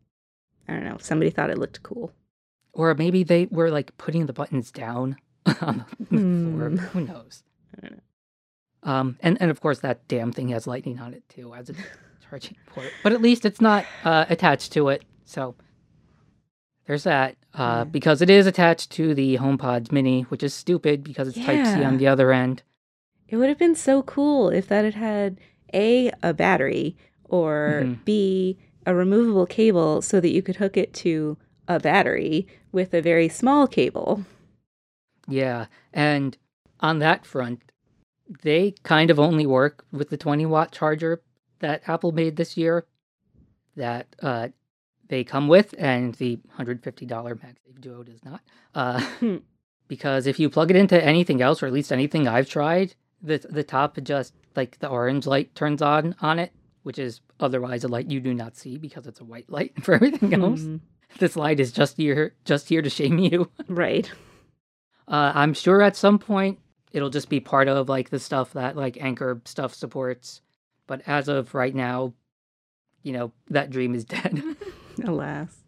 I 0.67 0.73
don't 0.73 0.83
know. 0.85 0.97
Somebody 0.99 1.29
thought 1.29 1.49
it 1.49 1.57
looked 1.59 1.83
cool. 1.83 2.11
or 2.73 2.93
maybe 2.95 3.23
they 3.23 3.47
were 3.51 3.69
like 3.71 3.95
putting 3.97 4.25
the 4.25 4.33
buttons 4.33 4.71
down 4.71 5.17
on 5.61 5.85
the 5.99 6.05
floor. 6.07 6.69
Hmm. 6.69 6.77
Who 6.93 7.01
knows? 7.01 7.43
I 7.77 7.81
don't 7.81 7.91
know. 7.97 8.03
Um, 8.91 9.17
and 9.21 9.37
and 9.41 9.51
of 9.51 9.59
course 9.59 9.79
that 9.79 10.07
damn 10.07 10.31
thing 10.31 10.47
has 10.49 10.65
lightning 10.67 10.99
on 10.99 11.13
it 11.13 11.27
too 11.27 11.53
as 11.53 11.69
a 11.69 11.73
charging 12.29 12.55
port, 12.67 12.91
but 13.03 13.11
at 13.11 13.21
least 13.21 13.43
it's 13.45 13.59
not 13.59 13.85
uh, 14.05 14.25
attached 14.29 14.71
to 14.73 14.89
it. 14.89 15.03
So 15.25 15.55
there's 16.85 17.03
that. 17.03 17.35
Uh, 17.57 17.79
Yeah. 17.79 17.83
because 17.85 18.21
it 18.21 18.29
is 18.29 18.45
attached 18.45 18.91
to 18.91 19.15
the 19.15 19.37
HomePod 19.37 19.91
Mini, 19.91 20.21
which 20.23 20.43
is 20.43 20.53
stupid 20.53 21.03
because 21.03 21.27
it's 21.27 21.37
Type 21.43 21.65
C 21.65 21.83
on 21.83 21.97
the 21.97 22.07
other 22.07 22.31
end. 22.31 22.61
It 23.27 23.37
would 23.37 23.49
have 23.49 23.57
been 23.57 23.75
so 23.75 24.03
cool 24.03 24.49
if 24.49 24.67
that 24.67 24.85
had 24.85 24.93
had 24.93 25.39
A, 25.73 26.11
a 26.21 26.33
battery, 26.33 26.95
or 27.25 27.81
Mhm. 27.83 28.05
B, 28.05 28.57
a 28.85 28.93
removable 28.95 29.45
cable 29.45 30.01
so 30.01 30.19
that 30.21 30.29
you 30.29 30.41
could 30.41 30.57
hook 30.57 30.77
it 30.77 30.93
to 30.93 31.37
a 31.67 31.79
battery 31.79 32.47
with 32.71 32.93
a 32.93 33.01
very 33.01 33.27
small 33.27 33.67
cable. 33.67 34.23
Yeah, 35.27 35.65
and 35.93 36.37
on 36.79 36.99
that 36.99 37.25
front, 37.25 37.63
they 38.43 38.75
kind 38.83 39.09
of 39.09 39.19
only 39.19 39.45
work 39.45 39.83
with 39.91 40.09
the 40.09 40.17
20 40.17 40.45
watt 40.45 40.71
charger 40.71 41.21
that 41.59 41.81
Apple 41.87 42.11
made 42.11 42.35
this 42.37 42.55
year 42.55 42.85
that 43.75 44.15
uh, 44.21 44.49
they 45.09 45.23
come 45.23 45.47
with, 45.47 45.73
and 45.77 46.13
the 46.15 46.39
$150 46.57 46.81
MagSafe 47.07 47.81
Duo 47.81 48.03
does 48.03 48.23
not. 48.23 48.41
Uh, 48.75 49.01
Hmm. 49.19 49.37
because 49.87 50.27
if 50.27 50.39
you 50.39 50.49
plug 50.49 50.69
it 50.69 50.75
into 50.75 51.01
anything 51.03 51.41
else, 51.41 51.63
or 51.63 51.67
at 51.67 51.73
least 51.73 51.91
anything 51.91 52.27
I've 52.27 52.49
tried, 52.49 52.95
the 53.21 53.37
the 53.49 53.63
top 53.63 53.97
just 54.03 54.33
like 54.55 54.79
the 54.79 54.89
orange 54.89 55.25
light 55.25 55.55
turns 55.55 55.81
on 55.81 56.15
on 56.21 56.39
it, 56.39 56.51
which 56.83 56.99
is 56.99 57.21
otherwise 57.39 57.83
a 57.83 57.87
light 57.87 58.11
you 58.11 58.19
do 58.19 58.33
not 58.33 58.55
see 58.57 58.77
because 58.77 59.07
it's 59.07 59.21
a 59.21 59.25
white 59.25 59.49
light 59.49 59.73
for 59.83 59.93
everything 59.93 60.33
else. 60.33 60.61
Hmm. 60.61 60.77
This 61.19 61.35
light 61.35 61.59
is 61.59 61.71
just 61.71 61.97
here 61.97 62.35
just 62.45 62.67
here 62.67 62.81
to 62.81 62.89
shame 62.89 63.17
you. 63.19 63.49
Right. 63.67 64.11
Uh, 65.09 65.31
I'm 65.33 65.53
sure 65.53 65.81
at 65.81 65.95
some 65.95 66.19
point 66.19 66.59
it'll 66.91 67.09
just 67.09 67.29
be 67.29 67.39
part 67.39 67.69
of 67.69 67.87
like 67.87 68.09
the 68.09 68.19
stuff 68.19 68.51
that 68.51 68.75
like 68.75 69.01
Anker 69.01 69.41
stuff 69.45 69.73
supports. 69.73 70.41
But 70.85 71.01
as 71.07 71.29
of 71.29 71.55
right 71.55 71.73
now, 71.73 72.13
you 73.03 73.13
know, 73.13 73.31
that 73.49 73.69
dream 73.69 73.95
is 73.95 74.03
dead. 74.03 74.43
Alas. 75.05 75.63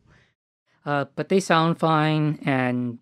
uh, 0.85 1.05
but 1.15 1.29
they 1.29 1.39
sound 1.39 1.79
fine. 1.79 2.39
And 2.45 2.99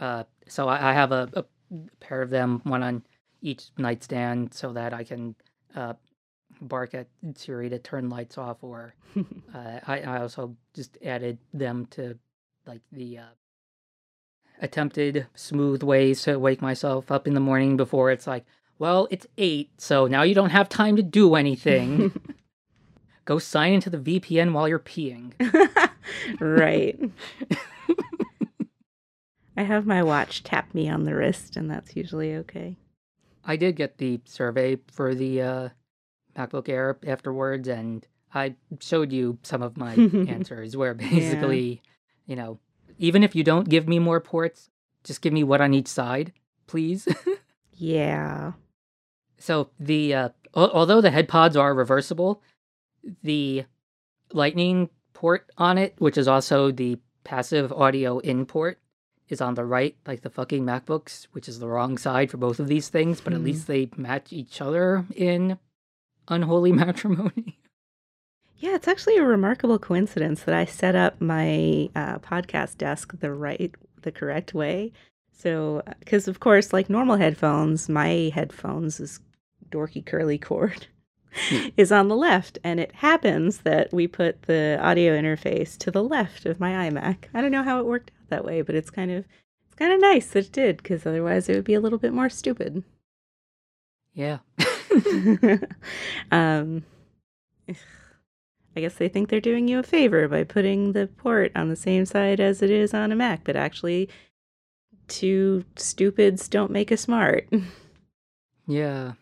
uh, 0.00 0.24
so 0.46 0.68
I, 0.68 0.90
I 0.90 0.92
have 0.92 1.12
a, 1.12 1.28
a 1.34 1.44
pair 2.00 2.22
of 2.22 2.30
them, 2.30 2.60
one 2.64 2.82
on 2.82 3.02
each 3.42 3.70
nightstand, 3.76 4.54
so 4.54 4.72
that 4.72 4.92
I 4.92 5.04
can 5.04 5.34
uh, 5.74 5.94
bark 6.60 6.94
at 6.94 7.08
Siri 7.34 7.68
to 7.70 7.78
turn 7.78 8.08
lights 8.08 8.38
off. 8.38 8.58
Or 8.62 8.94
uh, 9.54 9.80
I, 9.86 10.00
I 10.00 10.20
also 10.20 10.56
just 10.74 10.98
added 11.04 11.38
them 11.52 11.86
to 11.92 12.18
like 12.66 12.82
the 12.92 13.18
uh, 13.18 13.22
attempted 14.60 15.26
smooth 15.34 15.82
ways 15.82 16.22
to 16.22 16.38
wake 16.38 16.60
myself 16.60 17.10
up 17.10 17.26
in 17.26 17.34
the 17.34 17.40
morning 17.40 17.76
before 17.76 18.10
it's 18.10 18.26
like, 18.26 18.44
well, 18.78 19.08
it's 19.10 19.26
eight, 19.38 19.70
so 19.78 20.06
now 20.06 20.22
you 20.22 20.34
don't 20.34 20.50
have 20.50 20.68
time 20.68 20.96
to 20.96 21.02
do 21.02 21.34
anything. 21.34 22.12
Go 23.28 23.38
sign 23.38 23.74
into 23.74 23.90
the 23.90 23.98
VPN 23.98 24.52
while 24.52 24.66
you're 24.66 24.78
peeing. 24.78 25.34
right. 26.40 26.98
I 29.58 29.62
have 29.64 29.84
my 29.84 30.02
watch 30.02 30.42
tap 30.44 30.72
me 30.72 30.88
on 30.88 31.04
the 31.04 31.14
wrist, 31.14 31.54
and 31.54 31.70
that's 31.70 31.94
usually 31.94 32.36
okay. 32.36 32.78
I 33.44 33.56
did 33.56 33.76
get 33.76 33.98
the 33.98 34.22
survey 34.24 34.78
for 34.90 35.14
the 35.14 35.42
uh, 35.42 35.68
MacBook 36.34 36.70
Air 36.70 36.96
afterwards, 37.06 37.68
and 37.68 38.06
I 38.32 38.54
showed 38.80 39.12
you 39.12 39.36
some 39.42 39.60
of 39.60 39.76
my 39.76 39.92
answers 40.26 40.74
where 40.74 40.94
basically, 40.94 41.82
you 42.24 42.34
know, 42.34 42.58
even 42.96 43.22
if 43.22 43.36
you 43.36 43.44
don't 43.44 43.68
give 43.68 43.86
me 43.86 43.98
more 43.98 44.20
ports, 44.20 44.70
just 45.04 45.20
give 45.20 45.34
me 45.34 45.44
one 45.44 45.60
on 45.60 45.74
each 45.74 45.88
side, 45.88 46.32
please. 46.66 47.06
Yeah. 47.80 48.54
So 49.38 49.70
the 49.78 50.12
uh, 50.12 50.28
although 50.52 51.00
the 51.00 51.12
head 51.12 51.28
pods 51.28 51.56
are 51.56 51.72
reversible, 51.72 52.42
the 53.22 53.64
lightning 54.32 54.90
port 55.14 55.50
on 55.58 55.78
it, 55.78 55.94
which 55.98 56.16
is 56.18 56.28
also 56.28 56.70
the 56.70 56.98
passive 57.24 57.72
audio 57.72 58.18
in 58.20 58.46
port, 58.46 58.78
is 59.28 59.40
on 59.40 59.54
the 59.54 59.64
right, 59.64 59.96
like 60.06 60.22
the 60.22 60.30
fucking 60.30 60.64
MacBooks, 60.64 61.26
which 61.32 61.48
is 61.48 61.58
the 61.58 61.68
wrong 61.68 61.98
side 61.98 62.30
for 62.30 62.36
both 62.38 62.58
of 62.60 62.66
these 62.68 62.88
things. 62.88 63.20
But 63.20 63.32
at 63.34 63.40
Hmm. 63.40 63.44
least 63.46 63.66
they 63.66 63.90
match 63.96 64.32
each 64.32 64.60
other 64.60 65.04
in 65.14 65.58
unholy 66.28 66.72
matrimony. 66.84 67.58
Yeah, 68.58 68.74
it's 68.74 68.88
actually 68.88 69.16
a 69.18 69.22
remarkable 69.24 69.78
coincidence 69.78 70.42
that 70.42 70.54
I 70.54 70.64
set 70.64 70.96
up 70.96 71.20
my 71.20 71.88
uh, 71.94 72.18
podcast 72.18 72.78
desk 72.78 73.18
the 73.20 73.32
right, 73.32 73.72
the 74.02 74.10
correct 74.10 74.52
way. 74.52 74.92
So, 75.32 75.82
because 76.00 76.26
of 76.26 76.40
course, 76.40 76.72
like 76.72 76.90
normal 76.90 77.16
headphones, 77.16 77.88
my 77.88 78.32
headphones 78.34 78.98
is 78.98 79.20
dorky 79.70 80.04
curly 80.04 80.38
cord. 80.38 80.88
is 81.76 81.92
on 81.92 82.08
the 82.08 82.16
left, 82.16 82.58
and 82.64 82.80
it 82.80 82.96
happens 82.96 83.58
that 83.58 83.92
we 83.92 84.06
put 84.06 84.42
the 84.42 84.78
audio 84.80 85.16
interface 85.18 85.76
to 85.78 85.90
the 85.90 86.02
left 86.02 86.46
of 86.46 86.60
my 86.60 86.88
iMac. 86.88 87.24
I 87.34 87.40
don't 87.40 87.52
know 87.52 87.62
how 87.62 87.80
it 87.80 87.86
worked 87.86 88.10
out 88.10 88.30
that 88.30 88.44
way, 88.44 88.62
but 88.62 88.74
it's 88.74 88.90
kind 88.90 89.10
of 89.10 89.24
it's 89.66 89.74
kind 89.74 89.92
of 89.92 90.00
nice 90.00 90.26
that 90.28 90.46
it 90.46 90.52
did, 90.52 90.76
because 90.78 91.06
otherwise 91.06 91.48
it 91.48 91.54
would 91.54 91.64
be 91.64 91.74
a 91.74 91.80
little 91.80 91.98
bit 91.98 92.12
more 92.12 92.28
stupid. 92.28 92.82
Yeah. 94.14 94.38
um, 96.32 96.84
I 98.76 98.80
guess 98.80 98.94
they 98.94 99.08
think 99.08 99.28
they're 99.28 99.40
doing 99.40 99.68
you 99.68 99.78
a 99.78 99.82
favor 99.82 100.28
by 100.28 100.44
putting 100.44 100.92
the 100.92 101.06
port 101.06 101.52
on 101.54 101.68
the 101.68 101.76
same 101.76 102.06
side 102.06 102.40
as 102.40 102.62
it 102.62 102.70
is 102.70 102.94
on 102.94 103.12
a 103.12 103.16
Mac, 103.16 103.44
but 103.44 103.56
actually, 103.56 104.08
two 105.08 105.64
stupids 105.76 106.48
don't 106.48 106.70
make 106.70 106.90
a 106.90 106.96
smart. 106.96 107.48
Yeah. 108.70 109.14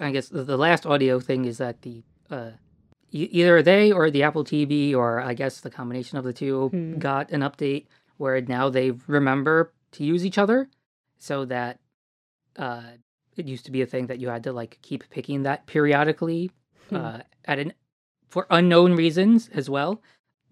I 0.00 0.10
guess 0.10 0.28
the, 0.28 0.44
the 0.44 0.56
last 0.56 0.86
audio 0.86 1.20
thing 1.20 1.44
is 1.44 1.58
that 1.58 1.82
the 1.82 2.02
uh, 2.30 2.50
e- 3.12 3.28
either 3.32 3.62
they 3.62 3.90
or 3.92 4.10
the 4.10 4.22
Apple 4.22 4.44
TV, 4.44 4.94
or 4.94 5.20
I 5.20 5.34
guess 5.34 5.60
the 5.60 5.70
combination 5.70 6.18
of 6.18 6.24
the 6.24 6.32
two, 6.32 6.68
Hmm. 6.68 6.98
got 6.98 7.30
an 7.30 7.40
update 7.40 7.86
where 8.16 8.40
now 8.40 8.68
they 8.68 8.92
remember 9.06 9.72
to 9.92 10.04
use 10.04 10.24
each 10.26 10.38
other, 10.38 10.68
so 11.18 11.44
that 11.46 11.78
uh, 12.56 12.82
it 13.36 13.46
used 13.46 13.64
to 13.66 13.70
be 13.70 13.82
a 13.82 13.86
thing 13.86 14.06
that 14.08 14.18
you 14.18 14.28
had 14.28 14.42
to 14.44 14.52
like 14.52 14.78
keep 14.82 15.08
picking 15.10 15.42
that 15.44 15.66
periodically 15.66 16.50
Hmm. 16.90 16.96
uh, 16.96 17.18
at 17.44 17.58
an 17.58 17.72
for 18.28 18.46
unknown 18.50 18.94
reasons 18.94 19.48
as 19.54 19.68
well. 19.70 20.02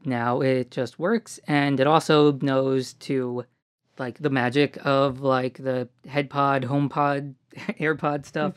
Now 0.05 0.41
it 0.41 0.71
just 0.71 0.99
works, 0.99 1.41
and 1.49 1.79
it 1.81 1.87
also 1.87 2.33
knows 2.43 2.95
to 2.95 3.45
like 3.99 4.19
the 4.19 4.31
magic 4.31 4.79
of 4.85 5.21
like 5.21 5.59
the 5.59 5.89
HeadPod, 6.07 6.65
HomePod, 6.65 7.35
AirPod 7.81 8.25
stuff. 8.27 8.55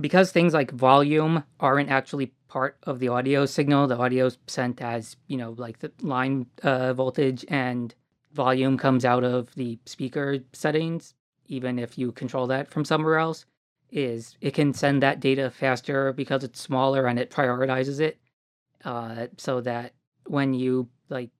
Because 0.00 0.32
things 0.32 0.52
like 0.54 0.70
volume 0.70 1.44
aren't 1.60 1.90
actually 1.90 2.32
part 2.48 2.76
of 2.84 2.98
the 2.98 3.08
audio 3.08 3.46
signal, 3.46 3.86
the 3.86 3.96
audio 3.96 4.26
is 4.26 4.38
sent 4.46 4.80
as 4.80 5.16
you 5.26 5.36
know 5.36 5.54
like 5.56 5.78
the 5.80 5.92
line 6.02 6.46
uh, 6.62 6.92
voltage 6.92 7.44
and 7.48 7.94
volume 8.32 8.76
comes 8.76 9.04
out 9.04 9.24
of 9.24 9.54
the 9.54 9.78
speaker 9.86 10.38
settings, 10.52 11.14
even 11.46 11.78
if 11.78 11.96
you 11.98 12.12
control 12.12 12.46
that 12.48 12.70
from 12.70 12.84
somewhere 12.84 13.18
else. 13.18 13.46
Is 13.90 14.36
it 14.40 14.54
can 14.54 14.74
send 14.74 15.02
that 15.02 15.20
data 15.20 15.50
faster 15.50 16.12
because 16.12 16.42
it's 16.42 16.60
smaller 16.60 17.06
and 17.06 17.18
it 17.18 17.30
prioritizes 17.30 18.00
it, 18.00 18.18
uh, 18.84 19.28
so 19.36 19.60
that 19.60 19.92
when 20.26 20.54
you 20.54 20.88
like 21.08 21.30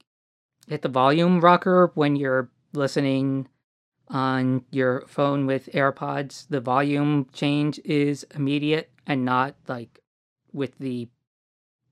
hit 0.68 0.82
the 0.82 0.88
volume 0.88 1.40
rocker 1.40 1.90
when 1.94 2.16
you're 2.16 2.48
listening 2.72 3.48
on 4.08 4.64
your 4.70 5.04
phone 5.06 5.46
with 5.46 5.66
AirPods, 5.72 6.46
the 6.48 6.60
volume 6.60 7.26
change 7.32 7.78
is 7.84 8.24
immediate 8.34 8.90
and 9.06 9.24
not 9.24 9.54
like 9.68 10.00
with 10.52 10.76
the 10.78 11.08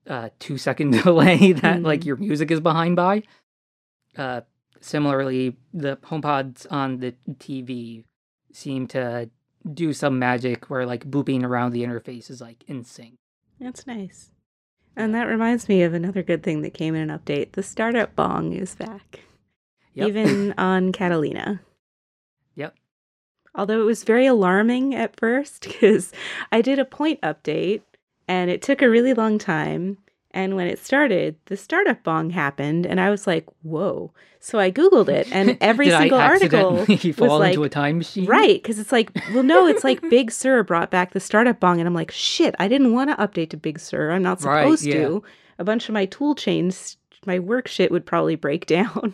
uh, 0.07 0.29
two 0.39 0.57
second 0.57 0.91
delay 1.03 1.53
that 1.53 1.81
like 1.81 2.01
Mhm. 2.01 2.05
your 2.05 2.15
music 2.17 2.51
is 2.51 2.59
behind 2.59 2.95
by. 2.95 3.23
Uh, 4.17 4.41
similarly, 4.81 5.55
the 5.73 5.97
HomePods 5.97 6.67
on 6.71 6.97
the 6.99 7.13
TV 7.39 8.03
seem 8.51 8.85
to 8.87 9.29
do 9.73 9.93
some 9.93 10.19
magic 10.19 10.69
where 10.69 10.85
like 10.85 11.09
booping 11.09 11.43
around 11.43 11.71
the 11.71 11.83
interface 11.83 12.29
is 12.29 12.41
like 12.41 12.63
in 12.67 12.83
sync. 12.83 13.15
That's 13.59 13.87
nice. 13.87 14.29
And 14.95 15.15
that 15.15 15.23
reminds 15.23 15.67
me 15.67 15.81
of 15.83 15.93
another 15.93 16.21
good 16.21 16.43
thing 16.43 16.61
that 16.61 16.73
came 16.75 16.93
in 16.95 17.09
an 17.09 17.17
update. 17.17 17.53
The 17.53 17.63
startup 17.63 18.15
bong 18.15 18.53
is 18.53 18.75
back, 18.75 19.21
Yep. 19.95 20.07
even 20.09 20.53
on 20.57 20.91
Catalina. 20.91 21.61
Although 23.55 23.81
it 23.81 23.85
was 23.85 24.03
very 24.03 24.25
alarming 24.25 24.95
at 24.95 25.19
first 25.19 25.63
because 25.67 26.11
I 26.51 26.61
did 26.61 26.79
a 26.79 26.85
point 26.85 27.21
update 27.21 27.81
and 28.27 28.49
it 28.49 28.61
took 28.61 28.81
a 28.81 28.89
really 28.89 29.13
long 29.13 29.37
time. 29.37 29.97
And 30.35 30.55
when 30.55 30.65
it 30.65 30.79
started, 30.79 31.35
the 31.45 31.55
startup 31.55 32.03
bong 32.03 32.31
happened, 32.31 32.87
and 32.87 32.99
I 32.99 33.11
was 33.11 33.27
like, 33.27 33.45
"Whoa!" 33.61 34.13
So 34.39 34.57
I 34.57 34.71
googled 34.71 35.07
it, 35.07 35.27
and 35.31 35.59
every 35.61 35.91
single 35.91 36.17
I 36.17 36.25
article 36.25 36.71
was 36.87 37.17
like, 37.19 37.53
into 37.53 37.63
a 37.63 37.69
time 37.69 37.99
machine? 37.99 38.25
Right, 38.25 38.59
because 38.59 38.79
it's 38.79 38.91
like, 38.91 39.11
well, 39.31 39.43
no, 39.43 39.67
it's 39.67 39.83
like 39.83 40.01
Big 40.09 40.31
Sur 40.31 40.63
brought 40.63 40.89
back 40.89 41.11
the 41.11 41.19
startup 41.19 41.59
bong, 41.59 41.77
and 41.79 41.87
I'm 41.87 41.93
like, 41.93 42.09
shit, 42.09 42.55
I 42.57 42.67
didn't 42.67 42.93
want 42.93 43.11
to 43.11 43.15
update 43.17 43.51
to 43.51 43.57
Big 43.57 43.77
Sur. 43.79 44.09
I'm 44.09 44.23
not 44.23 44.41
Right, 44.43 44.63
supposed 44.63 44.85
yeah. 44.85 44.95
to. 44.95 45.23
A 45.59 45.63
bunch 45.63 45.87
of 45.87 45.93
my 45.93 46.07
tool 46.07 46.33
chains, 46.33 46.97
my 47.27 47.37
work 47.37 47.67
shit 47.67 47.91
would 47.91 48.07
probably 48.07 48.35
break 48.35 48.65
down. 48.65 49.13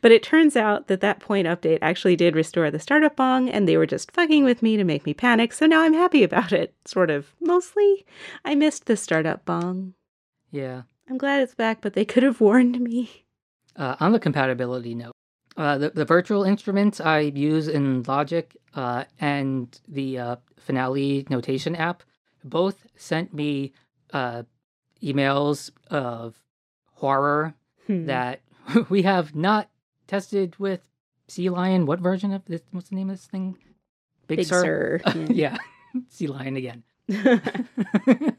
But 0.00 0.12
it 0.12 0.22
turns 0.22 0.56
out 0.56 0.88
that 0.88 1.00
that 1.00 1.20
point 1.20 1.46
update 1.46 1.78
actually 1.82 2.16
did 2.16 2.34
restore 2.36 2.70
the 2.70 2.78
startup 2.78 3.16
bong, 3.16 3.48
and 3.48 3.68
they 3.68 3.76
were 3.76 3.86
just 3.86 4.12
fucking 4.12 4.44
with 4.44 4.62
me 4.62 4.76
to 4.76 4.84
make 4.84 5.04
me 5.06 5.14
panic. 5.14 5.52
So 5.52 5.66
now 5.66 5.82
I'm 5.82 5.94
happy 5.94 6.22
about 6.22 6.52
it. 6.52 6.74
Sort 6.84 7.10
of. 7.10 7.34
Mostly, 7.40 8.06
I 8.44 8.54
missed 8.54 8.86
the 8.86 8.96
startup 8.96 9.44
bong. 9.44 9.94
Yeah. 10.50 10.82
I'm 11.08 11.18
glad 11.18 11.40
it's 11.42 11.54
back, 11.54 11.80
but 11.80 11.94
they 11.94 12.04
could 12.04 12.22
have 12.22 12.40
warned 12.40 12.80
me. 12.80 13.24
Uh, 13.76 13.96
on 14.00 14.12
the 14.12 14.18
compatibility 14.18 14.94
note, 14.94 15.12
uh, 15.56 15.78
the, 15.78 15.90
the 15.90 16.04
virtual 16.04 16.44
instruments 16.44 17.00
I 17.00 17.20
use 17.20 17.68
in 17.68 18.02
Logic 18.02 18.56
uh, 18.74 19.04
and 19.20 19.80
the 19.88 20.18
uh, 20.18 20.36
Finale 20.58 21.26
notation 21.30 21.74
app 21.76 22.02
both 22.44 22.86
sent 22.96 23.32
me 23.32 23.72
uh, 24.12 24.42
emails 25.02 25.70
of 25.90 26.36
horror 26.94 27.54
Hmm. 27.86 28.04
that 28.04 28.40
we 28.88 29.02
have 29.02 29.34
not 29.34 29.68
tested 30.06 30.56
with 30.58 30.88
Sea 31.28 31.50
Lion. 31.50 31.86
What 31.86 32.00
version 32.00 32.32
of 32.32 32.44
this? 32.46 32.62
What's 32.70 32.88
the 32.90 32.96
name 32.96 33.10
of 33.10 33.16
this 33.16 33.26
thing? 33.26 33.56
Big 34.26 34.44
Sur. 34.44 35.00
yeah, 35.30 35.56
Sea 36.08 36.26
Lion 36.26 36.56
again. 36.56 36.82
it's 37.08 38.36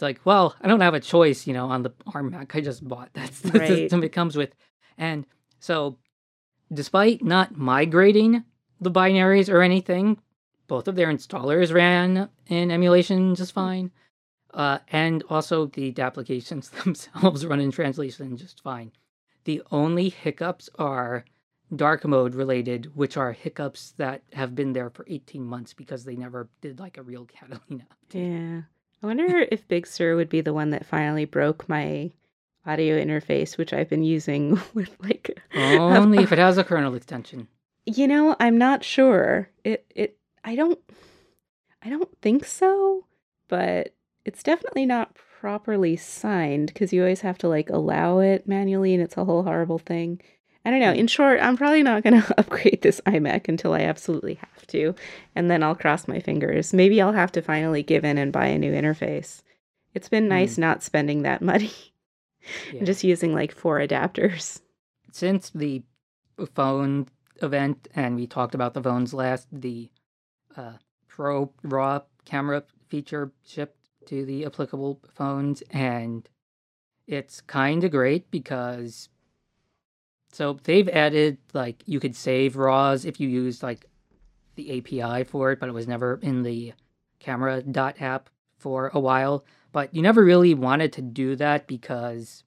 like, 0.00 0.20
well, 0.24 0.54
I 0.60 0.68
don't 0.68 0.80
have 0.80 0.94
a 0.94 1.00
choice, 1.00 1.46
you 1.46 1.52
know, 1.52 1.66
on 1.66 1.82
the 1.82 1.92
ARM 2.12 2.30
Mac 2.30 2.54
I 2.56 2.60
just 2.60 2.86
bought. 2.86 3.10
That's 3.12 3.40
the 3.40 3.58
Right. 3.58 3.68
system 3.68 4.02
it 4.02 4.12
comes 4.12 4.36
with. 4.36 4.54
And 4.98 5.26
so, 5.58 5.98
despite 6.72 7.22
not 7.22 7.56
migrating 7.56 8.44
the 8.80 8.90
binaries 8.90 9.52
or 9.52 9.62
anything, 9.62 10.18
both 10.66 10.88
of 10.88 10.96
their 10.96 11.08
installers 11.12 11.72
ran 11.72 12.28
in 12.46 12.70
emulation 12.70 13.34
just 13.34 13.52
fine. 13.52 13.90
Uh, 14.52 14.78
and 14.92 15.22
also, 15.28 15.66
the 15.66 15.92
applications 15.98 16.70
themselves 16.84 17.44
run 17.44 17.60
in 17.60 17.70
translation 17.70 18.36
just 18.36 18.62
fine. 18.62 18.92
The 19.44 19.62
only 19.70 20.08
hiccups 20.08 20.70
are 20.78 21.24
dark 21.74 22.04
mode 22.04 22.34
related, 22.34 22.94
which 22.94 23.16
are 23.16 23.32
hiccups 23.32 23.92
that 23.92 24.22
have 24.32 24.54
been 24.54 24.72
there 24.72 24.90
for 24.90 25.04
18 25.08 25.44
months 25.44 25.74
because 25.74 26.04
they 26.04 26.16
never 26.16 26.48
did 26.60 26.78
like 26.78 26.96
a 26.96 27.02
real 27.02 27.24
Catalina. 27.24 27.86
Yeah. 28.12 28.62
I 29.02 29.06
wonder 29.06 29.46
if 29.50 29.68
Big 29.68 29.86
Sur 29.86 30.16
would 30.16 30.28
be 30.28 30.40
the 30.40 30.54
one 30.54 30.70
that 30.70 30.86
finally 30.86 31.24
broke 31.24 31.68
my 31.68 32.10
audio 32.66 33.02
interface, 33.02 33.58
which 33.58 33.72
I've 33.72 33.88
been 33.88 34.04
using 34.04 34.60
with 34.74 34.96
like 35.00 35.38
Only 35.54 36.22
if 36.22 36.32
it 36.32 36.38
has 36.38 36.58
a 36.58 36.64
kernel 36.64 36.94
extension. 36.94 37.48
You 37.86 38.08
know, 38.08 38.34
I'm 38.40 38.56
not 38.56 38.82
sure. 38.82 39.50
It 39.62 39.84
it 39.94 40.18
I 40.42 40.56
don't 40.56 40.78
I 41.82 41.90
don't 41.90 42.08
think 42.22 42.46
so, 42.46 43.04
but 43.48 43.94
it's 44.24 44.42
definitely 44.42 44.86
not 44.86 45.16
properly 45.44 45.94
signed 45.94 46.68
because 46.68 46.90
you 46.90 47.02
always 47.02 47.20
have 47.20 47.36
to 47.36 47.46
like 47.46 47.68
allow 47.68 48.18
it 48.18 48.48
manually 48.48 48.94
and 48.94 49.02
it's 49.02 49.18
a 49.18 49.26
whole 49.26 49.42
horrible 49.42 49.78
thing. 49.78 50.18
I 50.64 50.70
don't 50.70 50.80
know. 50.80 50.94
In 50.94 51.06
short, 51.06 51.38
I'm 51.38 51.58
probably 51.58 51.82
not 51.82 52.02
going 52.02 52.18
to 52.22 52.38
upgrade 52.40 52.80
this 52.80 52.98
iMac 53.04 53.46
until 53.46 53.74
I 53.74 53.80
absolutely 53.80 54.36
have 54.36 54.66
to, 54.68 54.94
and 55.36 55.50
then 55.50 55.62
I'll 55.62 55.74
cross 55.74 56.08
my 56.08 56.18
fingers. 56.18 56.72
Maybe 56.72 56.98
I'll 57.02 57.12
have 57.12 57.30
to 57.32 57.42
finally 57.42 57.82
give 57.82 58.06
in 58.06 58.16
and 58.16 58.32
buy 58.32 58.46
a 58.46 58.58
new 58.58 58.72
interface. 58.72 59.42
It's 59.92 60.08
been 60.08 60.28
nice 60.28 60.56
not 60.56 60.82
spending 60.82 61.24
that 61.24 61.42
money 61.42 61.72
Yeah. 62.72 62.78
and 62.78 62.86
just 62.86 63.04
using 63.04 63.34
like 63.34 63.52
four 63.52 63.80
adapters. 63.80 64.62
Since 65.12 65.50
the 65.50 65.82
phone 66.54 67.08
event, 67.42 67.86
and 67.94 68.16
we 68.16 68.26
talked 68.26 68.54
about 68.54 68.72
the 68.72 68.82
phones 68.82 69.12
last, 69.12 69.48
the 69.52 69.90
uh, 70.56 70.78
Pro 71.06 71.52
RAW 71.62 72.00
camera 72.24 72.62
feature 72.88 73.30
shipped 73.44 73.83
to 74.06 74.24
the 74.24 74.46
applicable 74.46 75.00
phones, 75.08 75.62
and 75.70 76.28
it's 77.06 77.40
kind 77.40 77.84
of 77.84 77.90
great 77.90 78.30
because 78.30 79.08
so 80.32 80.58
they've 80.64 80.88
added 80.88 81.38
like 81.52 81.82
you 81.86 82.00
could 82.00 82.16
save 82.16 82.56
RAWs 82.56 83.04
if 83.04 83.20
you 83.20 83.28
used 83.28 83.62
like 83.62 83.86
the 84.56 84.78
API 84.78 85.24
for 85.24 85.52
it, 85.52 85.60
but 85.60 85.68
it 85.68 85.72
was 85.72 85.86
never 85.86 86.18
in 86.22 86.42
the 86.42 86.72
camera 87.20 87.62
dot 87.62 88.00
app 88.00 88.28
for 88.58 88.90
a 88.94 89.00
while. 89.00 89.44
But 89.72 89.94
you 89.94 90.02
never 90.02 90.24
really 90.24 90.54
wanted 90.54 90.92
to 90.94 91.02
do 91.02 91.36
that 91.36 91.66
because 91.66 92.42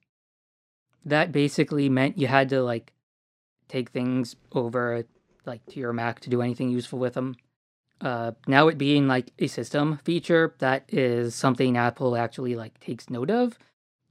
that 1.04 1.32
basically 1.32 1.88
meant 1.88 2.18
you 2.18 2.26
had 2.26 2.48
to 2.50 2.62
like 2.62 2.92
take 3.68 3.90
things 3.90 4.36
over 4.52 5.04
like 5.46 5.64
to 5.66 5.80
your 5.80 5.92
Mac 5.92 6.20
to 6.20 6.30
do 6.30 6.42
anything 6.42 6.70
useful 6.70 6.98
with 6.98 7.14
them. 7.14 7.36
Uh, 8.00 8.32
now 8.46 8.68
it 8.68 8.78
being 8.78 9.08
like 9.08 9.32
a 9.38 9.46
system 9.48 9.98
feature 10.04 10.54
that 10.58 10.84
is 10.88 11.34
something 11.34 11.76
Apple 11.76 12.16
actually 12.16 12.54
like 12.54 12.78
takes 12.80 13.10
note 13.10 13.30
of, 13.30 13.58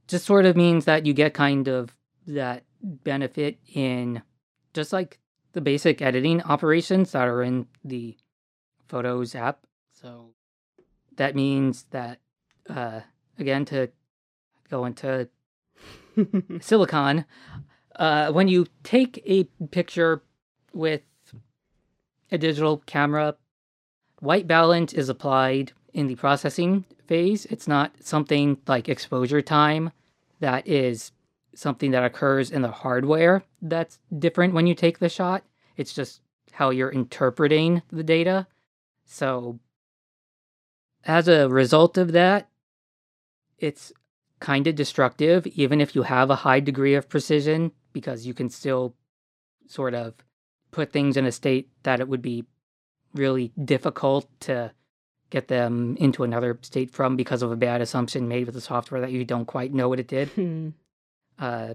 just 0.06 0.26
sort 0.26 0.44
of 0.44 0.56
means 0.56 0.84
that 0.84 1.06
you 1.06 1.12
get 1.12 1.34
kind 1.34 1.68
of 1.68 1.94
that 2.26 2.64
benefit 2.82 3.58
in 3.74 4.22
just 4.74 4.92
like 4.92 5.18
the 5.52 5.60
basic 5.60 6.02
editing 6.02 6.42
operations 6.42 7.12
that 7.12 7.26
are 7.26 7.42
in 7.42 7.66
the 7.84 8.16
Photos 8.88 9.34
app. 9.34 9.66
So 9.92 10.34
that 11.16 11.34
means 11.34 11.84
that 11.90 12.20
uh, 12.68 13.00
again 13.38 13.64
to 13.66 13.90
go 14.70 14.84
into 14.84 15.28
silicon 16.60 17.24
uh, 17.96 18.32
when 18.32 18.48
you 18.48 18.66
take 18.82 19.22
a 19.26 19.44
picture 19.70 20.22
with 20.72 21.02
a 22.30 22.38
digital 22.38 22.78
camera 22.86 23.36
white 24.20 24.46
balance 24.46 24.92
is 24.92 25.08
applied 25.08 25.72
in 25.92 26.06
the 26.06 26.14
processing 26.16 26.84
phase. 27.06 27.46
It's 27.46 27.68
not 27.68 27.92
something 28.00 28.58
like 28.66 28.88
exposure 28.88 29.42
time 29.42 29.92
that 30.40 30.66
is 30.66 31.12
something 31.54 31.90
that 31.90 32.04
occurs 32.04 32.50
in 32.50 32.62
the 32.62 32.70
hardware 32.70 33.42
that's 33.60 33.98
different 34.16 34.54
when 34.54 34.66
you 34.66 34.74
take 34.74 34.98
the 34.98 35.08
shot. 35.08 35.44
It's 35.76 35.92
just 35.92 36.20
how 36.52 36.70
you're 36.70 36.90
interpreting 36.90 37.82
the 37.90 38.04
data. 38.04 38.46
So 39.04 39.58
as 41.04 41.28
a 41.28 41.48
result 41.48 41.98
of 41.98 42.12
that 42.12 42.48
it's 43.58 43.92
kind 44.40 44.66
of 44.68 44.74
destructive, 44.76 45.46
even 45.48 45.80
if 45.80 45.94
you 45.96 46.02
have 46.02 46.30
a 46.30 46.36
high 46.36 46.60
degree 46.60 46.94
of 46.94 47.08
precision, 47.08 47.72
because 47.92 48.26
you 48.26 48.34
can 48.34 48.48
still 48.48 48.94
sort 49.66 49.94
of 49.94 50.14
put 50.70 50.92
things 50.92 51.16
in 51.16 51.26
a 51.26 51.32
state 51.32 51.68
that 51.82 51.98
it 51.98 52.08
would 52.08 52.22
be 52.22 52.44
really 53.14 53.52
difficult 53.62 54.28
to 54.40 54.72
get 55.30 55.48
them 55.48 55.96
into 55.98 56.24
another 56.24 56.58
state 56.62 56.90
from 56.90 57.16
because 57.16 57.42
of 57.42 57.52
a 57.52 57.56
bad 57.56 57.80
assumption 57.80 58.28
made 58.28 58.46
with 58.46 58.54
the 58.54 58.60
software 58.60 59.00
that 59.00 59.12
you 59.12 59.24
don't 59.24 59.44
quite 59.44 59.74
know 59.74 59.88
what 59.88 60.00
it 60.00 60.08
did. 60.08 60.28
Hmm. 60.30 60.70
Uh, 61.38 61.74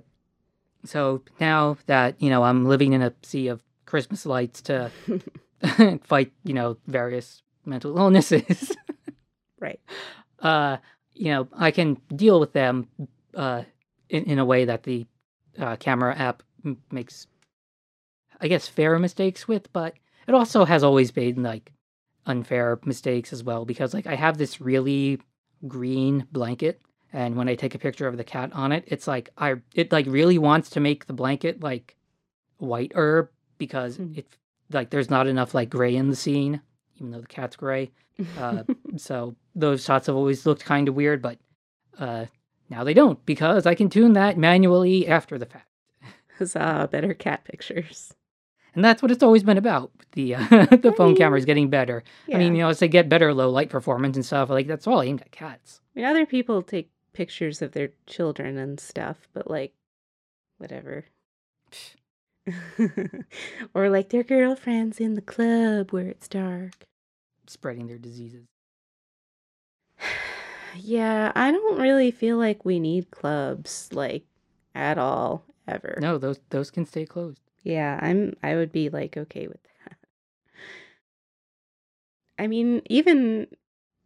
so 0.85 1.21
now 1.39 1.77
that 1.85 2.21
you 2.21 2.29
know 2.29 2.43
I'm 2.43 2.65
living 2.65 2.93
in 2.93 3.01
a 3.01 3.13
sea 3.21 3.47
of 3.47 3.61
Christmas 3.85 4.25
lights 4.25 4.61
to 4.63 4.91
fight, 6.03 6.31
you 6.43 6.53
know, 6.53 6.77
various 6.87 7.41
mental 7.65 7.97
illnesses. 7.97 8.75
right. 9.59 9.79
uh, 10.39 10.77
you 11.13 11.31
know, 11.31 11.47
I 11.53 11.71
can 11.71 11.97
deal 12.15 12.39
with 12.39 12.53
them 12.53 12.87
uh, 13.35 13.63
in, 14.09 14.23
in 14.25 14.39
a 14.39 14.45
way 14.45 14.65
that 14.65 14.83
the 14.83 15.05
uh, 15.59 15.75
camera 15.75 16.15
app 16.15 16.43
m- 16.65 16.81
makes, 16.91 17.27
I 18.41 18.47
guess, 18.47 18.67
fair 18.67 18.97
mistakes 18.97 19.47
with, 19.47 19.71
but 19.71 19.93
it 20.27 20.33
also 20.33 20.65
has 20.65 20.83
always 20.83 21.15
made 21.15 21.37
like 21.37 21.71
unfair 22.25 22.79
mistakes 22.85 23.33
as 23.33 23.43
well 23.43 23.65
because 23.65 23.93
like 23.93 24.07
I 24.07 24.15
have 24.15 24.37
this 24.37 24.61
really 24.61 25.19
green 25.67 26.25
blanket 26.31 26.81
and 27.11 27.35
when 27.35 27.47
I 27.49 27.55
take 27.55 27.75
a 27.75 27.79
picture 27.79 28.07
of 28.07 28.17
the 28.17 28.23
cat 28.23 28.51
on 28.53 28.71
it, 28.71 28.83
it's 28.87 29.07
like 29.07 29.29
I 29.37 29.55
it 29.75 29.91
like 29.91 30.05
really 30.07 30.37
wants 30.37 30.69
to 30.71 30.79
make 30.79 31.05
the 31.05 31.13
blanket 31.13 31.61
like 31.61 31.95
whiter 32.57 33.31
because 33.57 33.97
Hmm. 33.97 34.13
it 34.15 34.25
like 34.71 34.89
there's 34.89 35.09
not 35.09 35.27
enough 35.27 35.53
like 35.53 35.69
gray 35.69 35.95
in 35.95 36.09
the 36.09 36.15
scene, 36.15 36.61
even 36.95 37.11
though 37.11 37.21
the 37.21 37.27
cat's 37.27 37.55
gray. 37.55 37.91
Uh, 38.37 38.63
so 38.97 39.35
those 39.55 39.83
shots 39.83 40.07
have 40.07 40.15
always 40.15 40.45
looked 40.45 40.65
kind 40.65 40.87
of 40.87 40.95
weird, 40.95 41.21
but 41.21 41.37
uh, 41.99 42.25
now 42.69 42.83
they 42.83 42.93
don't 42.93 43.23
because 43.25 43.65
I 43.65 43.75
can 43.75 43.89
tune 43.89 44.13
that 44.13 44.37
manually 44.37 45.07
after 45.07 45.37
the 45.37 45.45
fact, 45.45 45.67
Huzzah, 46.39 46.87
better 46.91 47.13
cat 47.13 47.43
pictures. 47.45 48.13
And 48.75 48.83
that's 48.83 49.01
what 49.01 49.11
it's 49.11 49.23
always 49.23 49.43
been 49.43 49.57
about. 49.57 49.91
The 50.13 50.35
uh, 50.35 50.47
the 50.49 50.93
phone 50.95 51.09
mean, 51.09 51.17
cameras 51.17 51.45
getting 51.45 51.69
better. 51.69 52.03
Yeah. 52.27 52.37
I 52.37 52.39
mean, 52.39 52.55
you 52.55 52.63
know, 52.63 52.69
as 52.69 52.79
they 52.79 52.87
get 52.87 53.09
better 53.09 53.33
low 53.33 53.49
light 53.49 53.69
performance 53.69 54.15
and 54.15 54.25
stuff, 54.25 54.49
like 54.49 54.67
that's 54.67 54.87
all 54.87 55.01
aimed 55.01 55.21
at 55.21 55.31
cats. 55.31 55.81
I 55.95 55.99
mean, 55.99 56.05
other 56.05 56.25
people 56.25 56.61
take 56.61 56.89
pictures 57.13 57.61
of 57.61 57.71
their 57.73 57.89
children 58.07 58.57
and 58.57 58.79
stuff, 58.79 59.27
but 59.33 59.49
like, 59.49 59.73
whatever. 60.57 61.05
or 63.73 63.89
like 63.89 64.09
their 64.09 64.23
girlfriends 64.23 64.99
in 64.99 65.13
the 65.13 65.21
club 65.21 65.91
where 65.91 66.07
it's 66.07 66.27
dark. 66.27 66.85
Spreading 67.47 67.87
their 67.87 67.97
diseases. 67.97 68.45
Yeah, 70.75 71.31
I 71.35 71.51
don't 71.51 71.79
really 71.79 72.09
feel 72.09 72.37
like 72.37 72.65
we 72.65 72.79
need 72.79 73.11
clubs, 73.11 73.89
like, 73.93 74.25
at 74.73 74.97
all, 74.97 75.45
ever. 75.67 75.99
No, 76.01 76.17
those 76.17 76.39
those 76.49 76.71
can 76.71 76.87
stay 76.87 77.05
closed. 77.05 77.42
Yeah, 77.63 77.99
I'm 78.01 78.35
I 78.43 78.55
would 78.55 78.71
be 78.71 78.89
like 78.89 79.17
okay 79.17 79.47
with 79.47 79.61
that. 79.63 79.97
I 82.37 82.47
mean, 82.47 82.81
even 82.87 83.47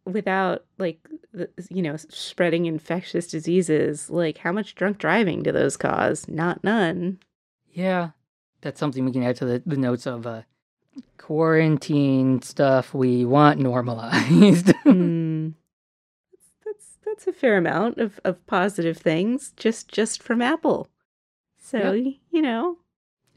without 0.04 0.64
like 0.78 1.00
the, 1.32 1.48
you 1.70 1.82
know, 1.82 1.96
spreading 1.96 2.66
infectious 2.66 3.26
diseases, 3.26 4.08
like 4.10 4.38
how 4.38 4.52
much 4.52 4.74
drunk 4.74 4.98
driving 4.98 5.42
do 5.42 5.52
those 5.52 5.76
cause? 5.76 6.28
Not 6.28 6.62
none. 6.64 7.18
Yeah, 7.72 8.10
that's 8.60 8.80
something 8.80 9.04
we 9.04 9.12
can 9.12 9.22
add 9.22 9.36
to 9.36 9.44
the, 9.44 9.62
the 9.66 9.76
notes 9.76 10.06
of 10.06 10.26
uh, 10.26 10.42
quarantine 11.16 12.42
stuff 12.42 12.94
we 12.94 13.24
want 13.24 13.60
normalized. 13.60 14.72
Hmm. 14.84 15.50
That's 16.64 16.96
that's 17.04 17.26
a 17.26 17.32
fair 17.32 17.56
amount 17.56 17.98
of 17.98 18.20
of 18.24 18.46
positive 18.46 18.96
things 18.98 19.52
just 19.56 19.88
just 19.88 20.22
from 20.22 20.40
Apple. 20.42 20.88
So, 21.60 21.92
y- 21.92 22.18
you 22.30 22.40
know, 22.42 22.78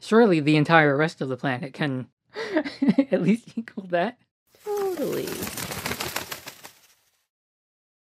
Surely 0.02 0.40
the 0.40 0.56
entire 0.56 0.96
rest 0.96 1.20
of 1.20 1.28
the 1.28 1.36
planet 1.36 1.72
can 1.72 2.08
at 3.12 3.22
least 3.22 3.56
equal 3.56 3.86
that. 3.86 4.18
totally. 4.64 5.28